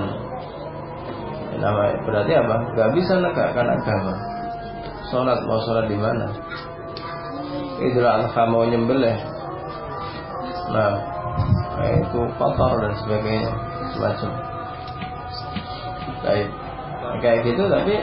[1.57, 2.55] Nama berarti apa?
[2.77, 4.32] Gak bisa menegakkan agama
[5.13, 6.27] sholat mau sholat di mana?
[7.77, 9.13] Idul Adha mau nyembelih.
[10.73, 10.97] Nah
[12.01, 13.53] itu kotor dan sebagainya
[13.93, 14.31] semacam.
[16.25, 16.49] Baik.
[17.21, 17.95] Kayak gitu tapi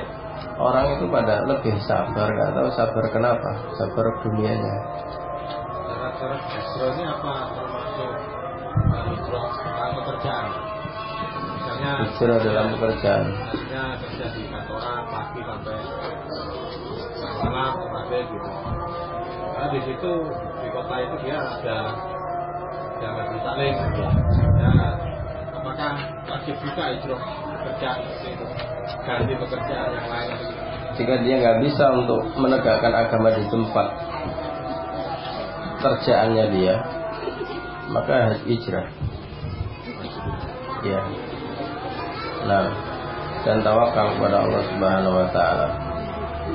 [0.55, 4.77] orang itu pada lebih sabar nggak tahu sabar kenapa sabar dunianya.
[5.91, 6.39] Cara-cara
[7.11, 7.33] apa?
[7.59, 8.11] Termasuk
[9.51, 10.49] dalam pekerjaan.
[11.59, 13.25] Misalnya hijrah dalam pekerjaan.
[13.71, 15.77] misalnya kerja di kantoran pagi sampai
[17.49, 18.51] malam sore gitu.
[19.57, 20.13] Karena di situ
[20.61, 21.79] di kota itu dia ada
[23.01, 23.75] jangan saling.
[24.61, 24.73] Ya
[25.57, 25.93] apakah
[26.29, 27.13] wajib juga itu
[27.65, 27.91] kerja
[28.29, 28.47] itu?
[29.07, 30.39] Ganti pekerjaan yang lain
[31.01, 33.87] jika dia nggak bisa untuk menegakkan agama di tempat
[35.81, 36.75] kerjaannya dia
[37.91, 38.87] maka hijrah.
[40.85, 41.01] Ya
[42.41, 42.73] nah
[43.45, 45.90] dan tawakal kepada Allah Subhanahu wa taala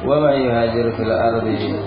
[0.06, 1.80] wa may yuhajir fil ardi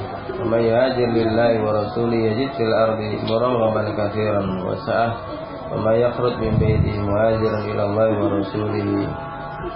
[0.43, 2.99] ومن يهاجر لله ورسوله يجد في الأرض
[3.31, 5.09] مرغما كثيرا وسعة
[5.71, 9.07] ومن يخرج من بيته مهاجرا إلى الله ورسوله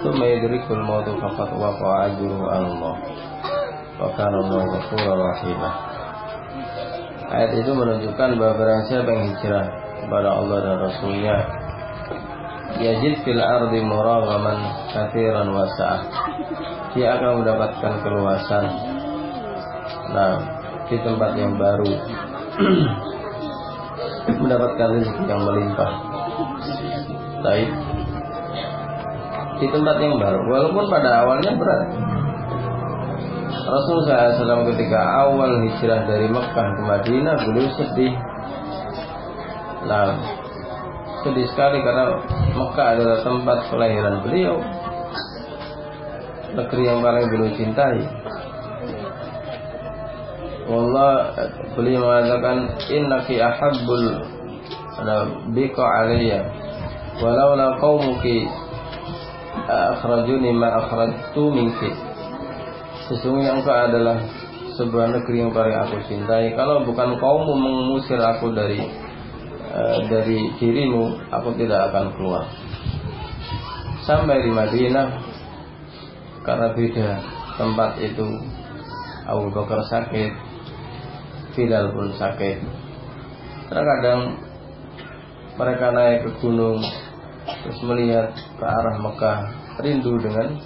[0.02, 2.96] ثم يدرك الموت فقد وقع أجره على الله
[4.00, 5.70] وكان الله غفورا رحيما
[7.28, 9.68] Ayat itu menunjukkan bahwa barang siapa yang hijrah
[10.00, 11.36] kepada Allah dan Rasulnya
[12.80, 14.56] Yajid fil ardi muragaman
[14.96, 16.00] kathiran wasa'ah
[16.93, 18.65] dia akan mendapatkan keluasan
[20.13, 20.37] Nah,
[20.85, 21.89] di tempat yang baru
[24.45, 25.91] mendapatkan rezeki yang melimpah.
[27.41, 27.69] Baik.
[29.57, 31.81] Di tempat yang baru, walaupun pada awalnya berat.
[33.63, 38.13] Rasulullah SAW ketika awal hijrah dari Mekah ke Madinah beliau sedih.
[39.89, 40.13] Nah,
[41.25, 42.21] sedih sekali karena
[42.53, 44.61] Mekah adalah tempat kelahiran beliau,
[46.53, 48.01] negeri yang paling beliau cintai.
[50.63, 51.13] Wallah
[51.75, 54.23] beliau mengatakan innaki ahabbul
[55.51, 56.47] bika alayya.
[57.19, 58.47] Walaula qaumuki
[59.67, 61.91] akhrajuni ma akhrajtu minki.
[63.11, 64.17] Sesungguhnya engkau adalah
[64.79, 66.55] sebuah negeri yang paling aku cintai.
[66.55, 68.81] Kalau bukan kaummu mengusir aku dari
[69.69, 72.47] uh, dari dirimu Aku tidak akan keluar.
[74.03, 75.32] Sampai di Madinah
[76.43, 77.09] Karena beda
[77.55, 78.27] tempat itu
[79.23, 80.31] Abu Bakar sakit
[81.55, 82.57] Bilal pun sakit.
[83.71, 84.41] Terkadang
[85.55, 86.83] mereka naik ke gunung
[87.43, 89.39] Terus melihat ke arah Mekah
[89.83, 90.59] Rindu dengan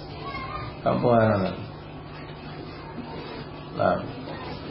[0.84, 1.54] kampung halaman.
[3.78, 3.96] Nah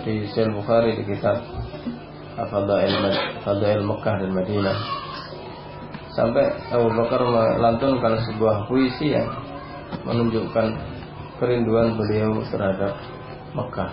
[0.06, 1.42] di Sahih Bukhari di kitab
[2.38, 4.78] Fadail Mekah dan Madinah.
[6.14, 9.30] Sampai Abu Bakar melantunkan sebuah puisi yang
[10.06, 10.97] menunjukkan
[11.38, 12.98] kerinduan beliau terhadap
[13.54, 13.92] Mekah.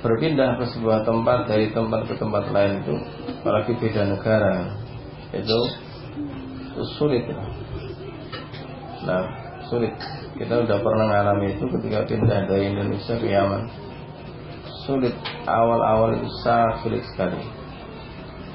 [0.00, 2.94] Berpindah ke sebuah tempat dari tempat ke tempat lain itu
[3.44, 4.72] apalagi beda negara
[5.36, 5.60] itu,
[6.96, 7.28] sulit.
[9.04, 9.24] Nah
[9.70, 9.94] sulit.
[10.34, 13.68] Kita udah pernah mengalami itu ketika pindah dari Indonesia ke Yaman.
[14.88, 15.14] Sulit.
[15.44, 17.38] Awal-awal itu sangat sulit sekali.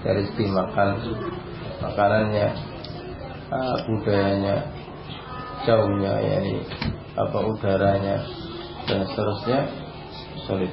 [0.01, 0.89] Dari segi makan
[1.81, 2.47] makanannya
[3.53, 4.55] uh, budayanya
[5.65, 6.61] jauhnya yakni
[7.17, 8.21] apa udaranya
[8.85, 9.59] dan seterusnya
[10.45, 10.71] sulit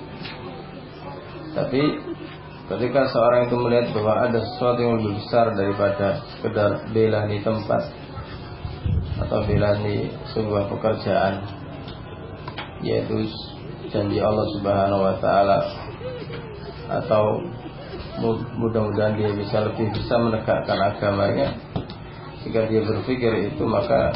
[1.52, 1.82] tapi
[2.68, 7.82] ketika seorang itu melihat bahwa ada sesuatu yang lebih besar daripada sekedar bela di tempat
[9.20, 11.44] atau bela di sebuah pekerjaan
[12.82, 13.28] yaitu
[13.92, 15.58] janji Allah Subhanahu wa taala
[16.88, 17.24] atau
[18.60, 21.56] mudah-mudahan dia bisa lebih bisa menegakkan agamanya
[22.42, 24.12] jika dia berpikir itu maka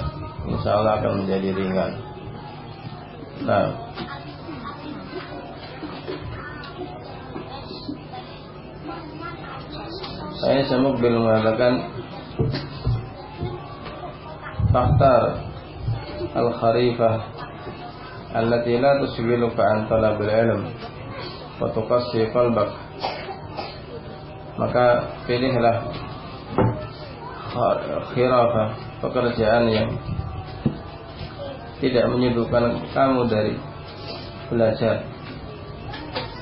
[0.46, 1.92] insya Allah akan menjadi ringan.
[3.46, 3.66] Nah.
[10.36, 11.90] Saya sama belum mengatakan
[14.70, 15.22] faktor
[16.36, 17.14] al-kharifah
[18.36, 20.62] allati la tusghiluka an talabil ilm
[21.58, 22.70] wa tuqassi qalbak.
[24.56, 24.86] Maka
[25.24, 25.88] pilihlah
[28.12, 28.68] khilafah
[29.00, 29.88] pekerjaan yang
[31.80, 33.54] tidak menyibukkan kamu dari
[34.48, 35.04] belajar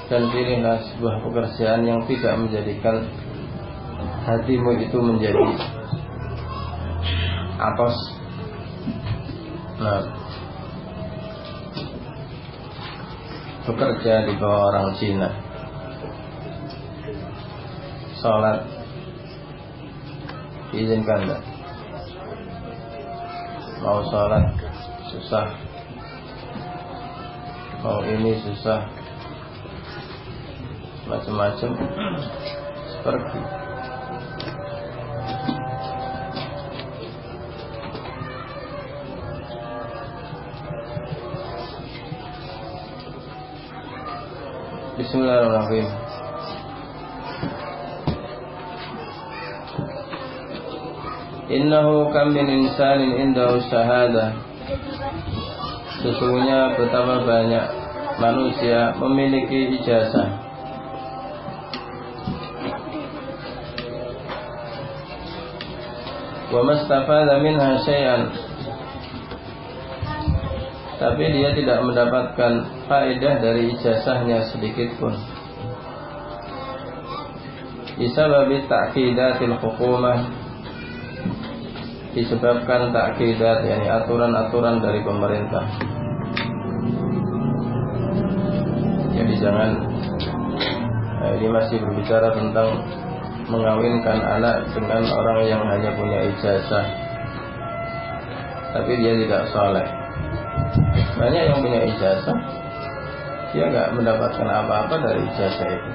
[0.07, 3.09] dan pilihlah sebuah pekerjaan yang tidak menjadikan
[4.28, 5.45] hatimu itu menjadi
[7.59, 7.97] atas
[9.80, 10.24] nah
[13.64, 15.28] bekerja di bawah orang Cina.
[18.20, 18.61] Sholat.
[20.68, 21.20] Diizinkan
[23.85, 24.64] mau sholat
[25.15, 25.47] susah.
[27.87, 28.83] Mau ini susah
[31.07, 31.71] macam-macam.
[33.05, 33.43] Pergi
[44.95, 45.89] Bismillahirrahmanirrahim.
[51.51, 54.54] Innahu kam min insanin indahu syahadah
[56.05, 57.65] Sesungguhnya betapa banyak
[58.21, 60.37] manusia memiliki ijazah.
[66.53, 68.29] Wa mastafada minha syai'an.
[71.01, 72.53] Tapi dia tidak mendapatkan
[72.85, 75.17] faedah dari ijazahnya sedikit pun.
[77.97, 80.21] Bisababi ta'kidatil hukumah.
[82.15, 85.93] Disebabkan takkidat yakni aturan-aturan dari pemerintah.
[89.45, 89.70] Jangan
[91.20, 92.80] eh, ini masih berbicara tentang
[93.45, 96.86] mengawinkan anak dengan orang yang hanya punya ijazah
[98.74, 99.86] tapi dia tidak soleh.
[101.14, 102.38] Banyak yang punya ijazah
[103.55, 105.90] dia nggak mendapatkan apa-apa dari ijazah itu.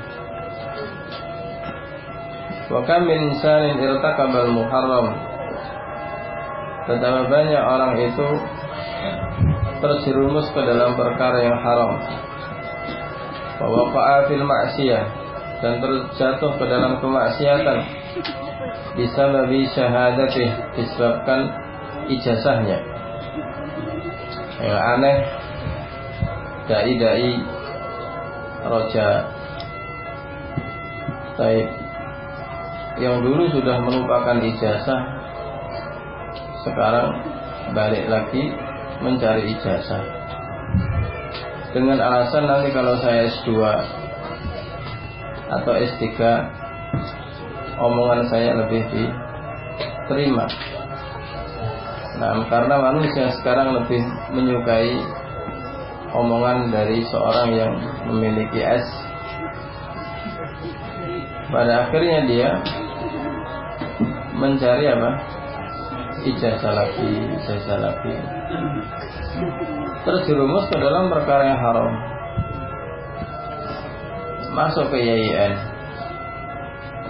[2.69, 5.17] Wa kam min insanin irtakabal muharram
[6.85, 8.27] Betapa banyak orang itu
[9.77, 12.01] terjerumus ke dalam perkara yang haram.
[13.59, 15.03] Bahwa fa'afil maksiyah
[15.59, 17.77] dan terjatuh ke dalam kemaksiatan.
[18.95, 21.51] Bisa lebih syahadatih disebabkan
[22.07, 22.79] ijazahnya.
[24.59, 25.17] Yang aneh.
[26.69, 27.31] Dai-dai
[28.63, 29.07] roja.
[31.39, 31.67] Taib
[32.99, 35.01] yang dulu sudah melupakan ijazah.
[36.67, 37.23] Sekarang
[37.71, 38.51] balik lagi
[38.99, 40.18] mencari ijazah
[41.69, 43.49] dengan alasan nanti kalau saya S2
[45.49, 46.05] atau S3
[47.77, 50.45] omongan saya lebih diterima.
[52.19, 54.01] Nah karena manusia sekarang lebih
[54.33, 54.97] menyukai
[56.09, 57.73] omongan dari seorang yang
[58.09, 58.85] memiliki S.
[61.49, 62.49] Pada akhirnya dia
[64.37, 65.11] mencari apa?
[66.19, 68.13] Ijazah lagi, ijazah lagi.
[69.99, 71.91] Terjerumus ke dalam perkara yang haram.
[74.55, 75.53] Masuk ke YIN.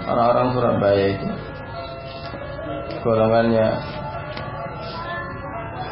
[0.10, 1.30] Orang-orang Surabaya itu
[3.06, 3.68] golongannya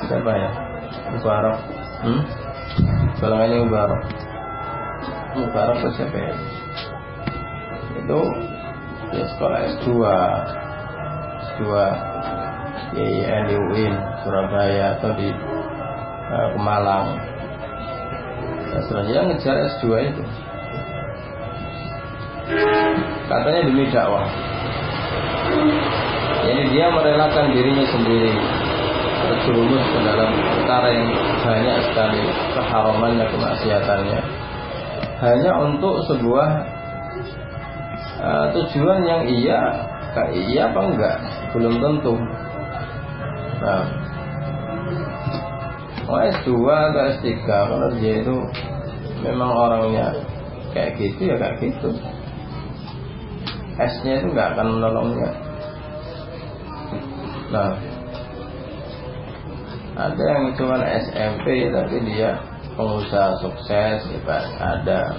[0.09, 0.49] siapa ya?
[1.13, 1.57] Mubarak.
[2.01, 2.21] Hmm?
[3.21, 4.01] Golongannya Mubarak.
[5.37, 6.33] Mubarak itu siapa ya?
[8.01, 8.19] Itu
[9.13, 9.87] ya sekolah S2
[11.45, 11.61] S2
[12.97, 13.93] YIN di UIN
[14.25, 15.29] Surabaya atau di
[16.27, 17.15] Kemalang
[18.67, 20.23] nah, selanjutnya ngejar S2 itu.
[23.31, 24.27] Katanya demi dakwah.
[26.43, 28.35] Jadi dia merelakan dirinya sendiri.
[29.17, 31.09] Terjerumus ke dalam perkara yang
[31.47, 32.23] banyak sekali
[32.55, 34.19] keharamannya kemaksiatannya.
[35.23, 36.49] Hanya untuk sebuah
[38.19, 39.61] uh, tujuan yang iya
[40.35, 41.17] iya apa enggak
[41.55, 42.19] belum tentu.
[43.63, 44.06] Nah
[46.07, 48.35] oh S2 atau S3 kalau dia itu
[49.23, 50.15] memang orangnya
[50.71, 51.89] kayak gitu ya kayak gitu.
[53.77, 55.31] S-nya itu nggak akan menolongnya
[57.47, 57.71] nah
[59.97, 62.37] ada yang cuma SMP tapi dia
[62.77, 65.17] pengusaha sukses ya ada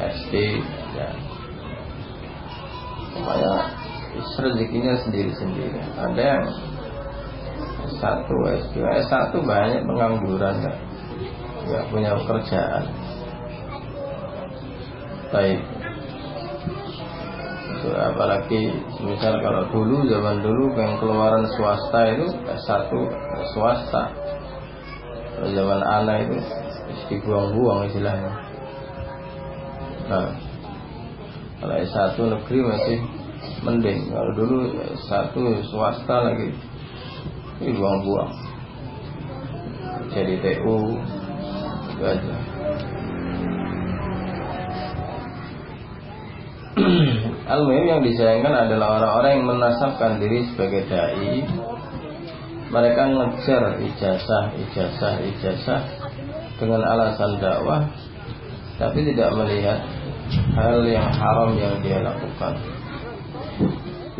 [0.00, 0.60] SD
[0.96, 1.08] ya.
[3.16, 3.54] Pokoknya
[4.40, 5.80] rezekinya sendiri-sendiri.
[5.96, 6.42] Ada yang
[7.88, 10.72] S1, S2, S1 banyak pengangguran ya.
[11.60, 12.84] nggak punya pekerjaan.
[15.30, 15.60] Baik.
[17.80, 22.90] Apalagi misal kalau dulu zaman dulu yang keluaran swasta itu S1
[23.56, 24.12] swasta.
[25.38, 26.36] Kalau zaman anak itu
[27.08, 28.32] dibuang-buang istilahnya.
[30.10, 30.28] Nah
[31.60, 32.98] kalau S1 negeri masih
[33.64, 34.00] mending.
[34.12, 34.58] Kalau dulu
[34.96, 35.32] S1
[35.70, 36.52] swasta lagi
[37.60, 38.32] dibuang-buang.
[40.10, 40.76] Jadi TU
[41.94, 42.36] itu aja.
[47.52, 51.44] Al-Muhim yang disayangkan adalah orang-orang yang menasabkan diri sebagai da'i.
[52.70, 55.82] Mereka ngejar ijazah, ijazah, ijazah
[56.54, 57.82] Dengan alasan dakwah
[58.78, 59.82] Tapi tidak melihat
[60.54, 62.54] hal yang haram yang dia lakukan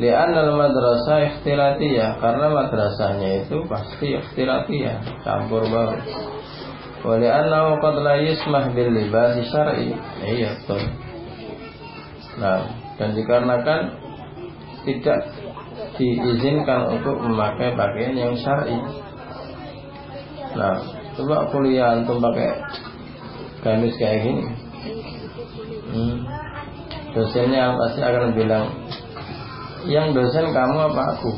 [0.01, 6.01] Lian al madrasah ikhtilatiyah Karena madrasahnya itu pasti ikhtilatiyah Campur baru
[7.05, 9.93] Wali'annahu qad la yismah bil libasi syar'i
[10.25, 10.83] Iya betul
[12.41, 13.97] Nah dan dikarenakan
[14.85, 15.33] tidak
[15.97, 18.77] diizinkan untuk memakai pakaian yang syar'i.
[20.53, 20.77] Nah,
[21.17, 22.51] coba kuliah untuk pakai
[23.65, 24.45] gamis kayak gini.
[25.91, 26.17] Hmm.
[27.17, 28.69] Dosennya pasti akan bilang,
[29.89, 31.33] yang dosen kamu apa aku?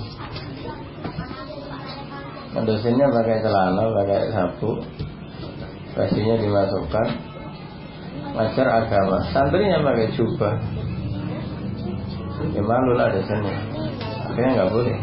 [2.53, 4.71] Nah, dosennya pakai celana pakai sapu.
[5.93, 7.07] Pastinya dimasukkan.
[8.33, 9.19] Ngajar agama.
[9.31, 10.55] Santrinya pakai jubah.
[12.53, 13.57] Ya malu lah dosennya.
[14.29, 14.97] Akhirnya nggak boleh.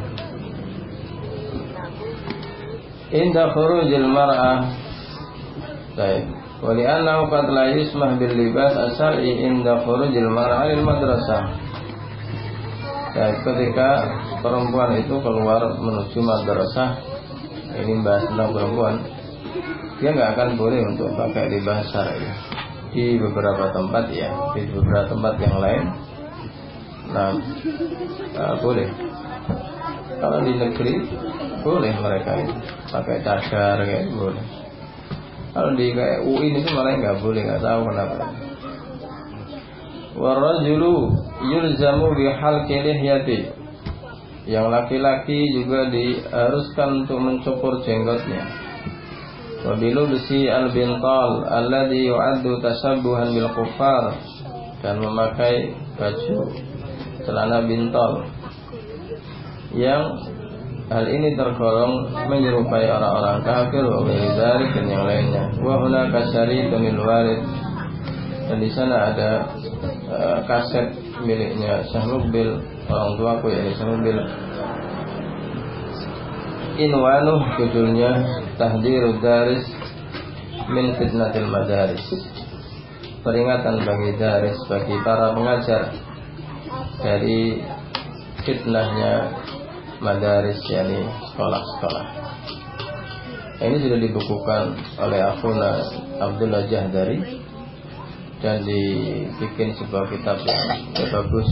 [3.10, 4.70] Indah khurujil mar'ah.
[5.98, 6.24] Baik.
[6.60, 11.69] Wali annahu qad la yusmah bil libas indah inda khurujil mar'a lil madrasah.
[13.10, 13.90] Ya, ketika
[14.46, 17.02] perempuan itu keluar menuju madrasah
[17.74, 18.96] ini bahas tentang perempuan
[19.98, 22.22] dia nggak akan boleh untuk pakai libas syar'i
[22.94, 25.84] di beberapa tempat ya di beberapa tempat yang lain
[27.10, 27.34] Nah,
[28.38, 28.86] uh, boleh.
[30.20, 30.94] Kalau di negeri
[31.66, 32.54] boleh mereka ini
[32.92, 34.46] pakai cadar kayak gitu, boleh.
[35.50, 38.18] Kalau di kayak UI ini malah nggak boleh, nggak tahu kenapa.
[40.18, 40.94] Warajulu
[41.50, 43.54] yulzamu bihal lihyati.
[44.50, 48.50] Yang laki-laki juga diharuskan untuk mencukur jenggotnya.
[49.60, 54.16] Wabilu besi al-bintal alladhi yu'addu tasabbuhan bil kufar
[54.80, 56.38] dan memakai baju
[57.28, 58.24] celana bintol
[59.76, 60.02] yang
[60.90, 67.42] hal ini tergolong menyerupai orang-orang kafir wa dan yang lainnya wa hunaka syaritun warid
[68.50, 69.30] dan di sana ada
[70.10, 70.92] uh, kaset
[71.24, 74.20] miliknya Syekh Mubil orang tuaku yakni Syekh Mubil
[76.80, 78.12] Inwanu judulnya
[78.56, 79.68] Tahdirud Daris
[80.72, 82.06] min fitnatil madaris.
[83.20, 85.92] Peringatan bagi daris bagi para pengajar
[87.04, 87.60] dari
[88.48, 89.44] fitnahnya
[90.00, 91.04] madaris yakni
[91.36, 92.06] sekolah-sekolah.
[93.60, 94.64] Ini sudah dibukukan
[95.04, 95.84] oleh Akhuna
[96.16, 97.39] Abdullah Jahdari
[98.40, 100.60] dan dibikin sebuah kitab yang
[101.12, 101.50] bagus.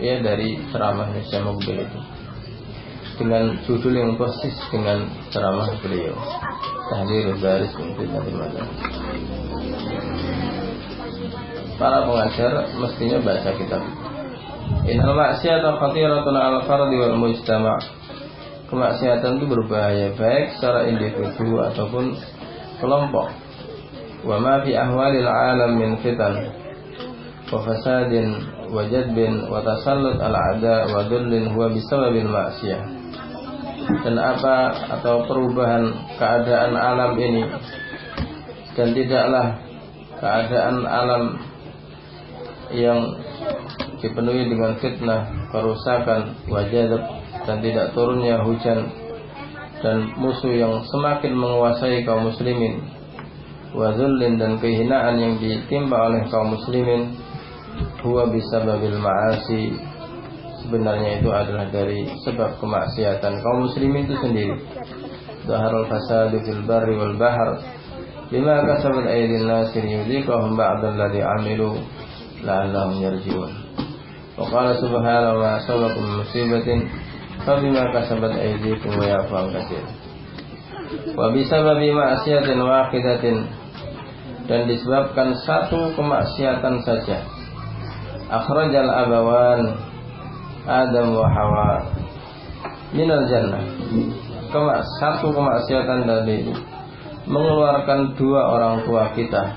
[0.00, 2.00] Ya dari ceramahnya Syekh Mobil itu.
[3.20, 6.16] Dengan judul yang persis dengan ceramah beliau.
[6.90, 8.80] Tahdir Baris Fitnatul Madaris
[11.80, 14.04] para pengajar mestinya baca kitab itu.
[14.92, 17.80] Innal maksiatan khatiratun al fardi wal mujtama'
[18.70, 22.14] Kemaksiatan itu berbahaya baik secara individu ataupun
[22.78, 23.34] kelompok.
[26.00, 26.34] Fitan
[27.50, 28.28] wa fasadin
[28.70, 32.82] wa jadbin wa tasallut al ada wa dullin huwa bisababil maksiyah.
[34.06, 37.42] Dan apa atau perubahan keadaan alam ini
[38.78, 39.46] dan tidaklah
[40.20, 41.24] keadaan alam
[42.70, 43.18] yang
[43.98, 47.02] dipenuhi dengan fitnah, kerusakan, wajah
[47.48, 48.94] dan tidak turunnya hujan
[49.80, 52.99] dan musuh yang semakin menguasai kaum muslimin
[53.76, 57.14] wazullin dan kehinaan yang ditimpa oleh kaum muslimin
[58.02, 59.74] huwa bisababil ma'asi.
[60.60, 64.56] Sebenarnya itu adalah dari sebab kemaksiatan kaum muslimin itu sendiri.
[65.48, 67.58] Zaharul fasadu fil barri wal bahr.
[68.30, 71.80] Bima kasabat aydin nasir yudhiqahum ba'da alladhi amilu
[72.46, 73.50] la'allahum yarji'un.
[74.38, 76.86] Wa qala subhanahu wa asabakum musibatin
[77.40, 79.80] Fabima kasabat aydikum wa ya'fu katsir.
[81.16, 81.88] Wa bisababi
[84.50, 87.22] dan disebabkan satu kemaksiatan saja.
[88.26, 89.78] Akhrajal abawan
[90.66, 91.70] Adam wa Hawa
[92.90, 93.62] minal jannah.
[94.50, 96.50] Kema satu kemaksiatan dari
[97.30, 99.54] mengeluarkan dua orang tua kita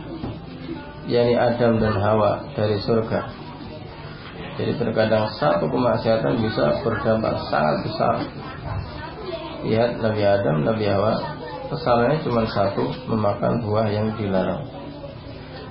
[1.10, 3.44] yakni Adam dan Hawa dari surga
[4.54, 8.16] jadi terkadang satu kemaksiatan bisa berdampak sangat besar.
[9.66, 11.14] Lihat Nabi Adam, Nabi Hawa,
[11.74, 14.62] kesalahannya cuma satu, memakan buah yang dilarang.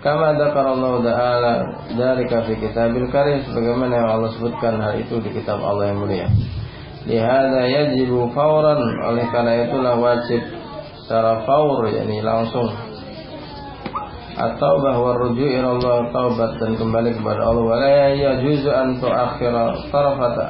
[0.02, 1.54] Kama Allah Ta'ala
[1.94, 6.26] dari kafi kitabil karim sebagaimana yang Allah sebutkan hal itu di kitab Allah yang mulia.
[7.06, 10.42] Lihada yajibu fauran oleh karena itulah wajib
[11.06, 12.74] secara faur yakni langsung.
[14.34, 17.62] Atau bahwa rujuk Allah taubat dan kembali kepada Allah.
[17.62, 20.46] Wala yajuzu an tuakhira tarafata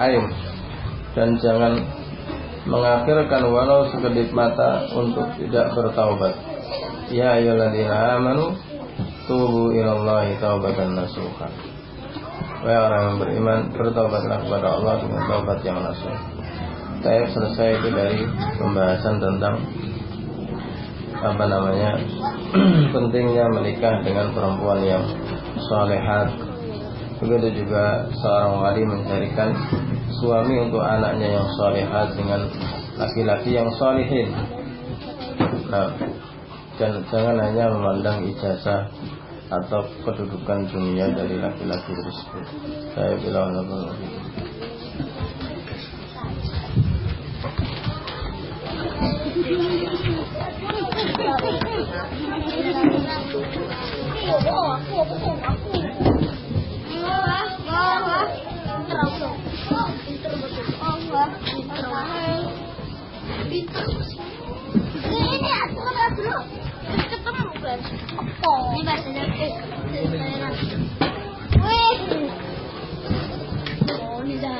[0.00, 0.24] ain.
[1.12, 1.84] Dan jangan
[2.64, 6.32] mengakhirkan walau sekedip mata untuk tidak bertaubat.
[7.12, 8.56] Ya ayyuhalladzina amanu
[9.26, 11.48] tubu ilallahi taubatan nasuha.
[12.64, 16.36] Wahai orang yang beriman bertaubatlah kepada Allah dengan taubat yang nasuh
[17.06, 18.18] saya selesai itu dari
[18.58, 19.62] pembahasan tentang
[21.16, 21.94] apa namanya
[22.94, 25.04] pentingnya menikah dengan perempuan yang
[25.70, 26.34] solehat.
[27.22, 29.54] Begitu juga seorang wali mencarikan
[30.18, 32.50] suami untuk anaknya yang solehat dengan
[32.98, 34.32] laki-laki yang solehin
[35.66, 35.90] nah
[36.78, 38.86] dan jangan hanya memandang ijazah
[39.46, 42.44] atau kedudukan dunia dari laki-laki tersebut.
[42.94, 43.54] Saya bilang
[67.66, 69.18] 哦，你把那个
[69.92, 70.44] 那个扔了。
[71.62, 71.66] 喂。
[73.88, 74.54] 哦，你扔了。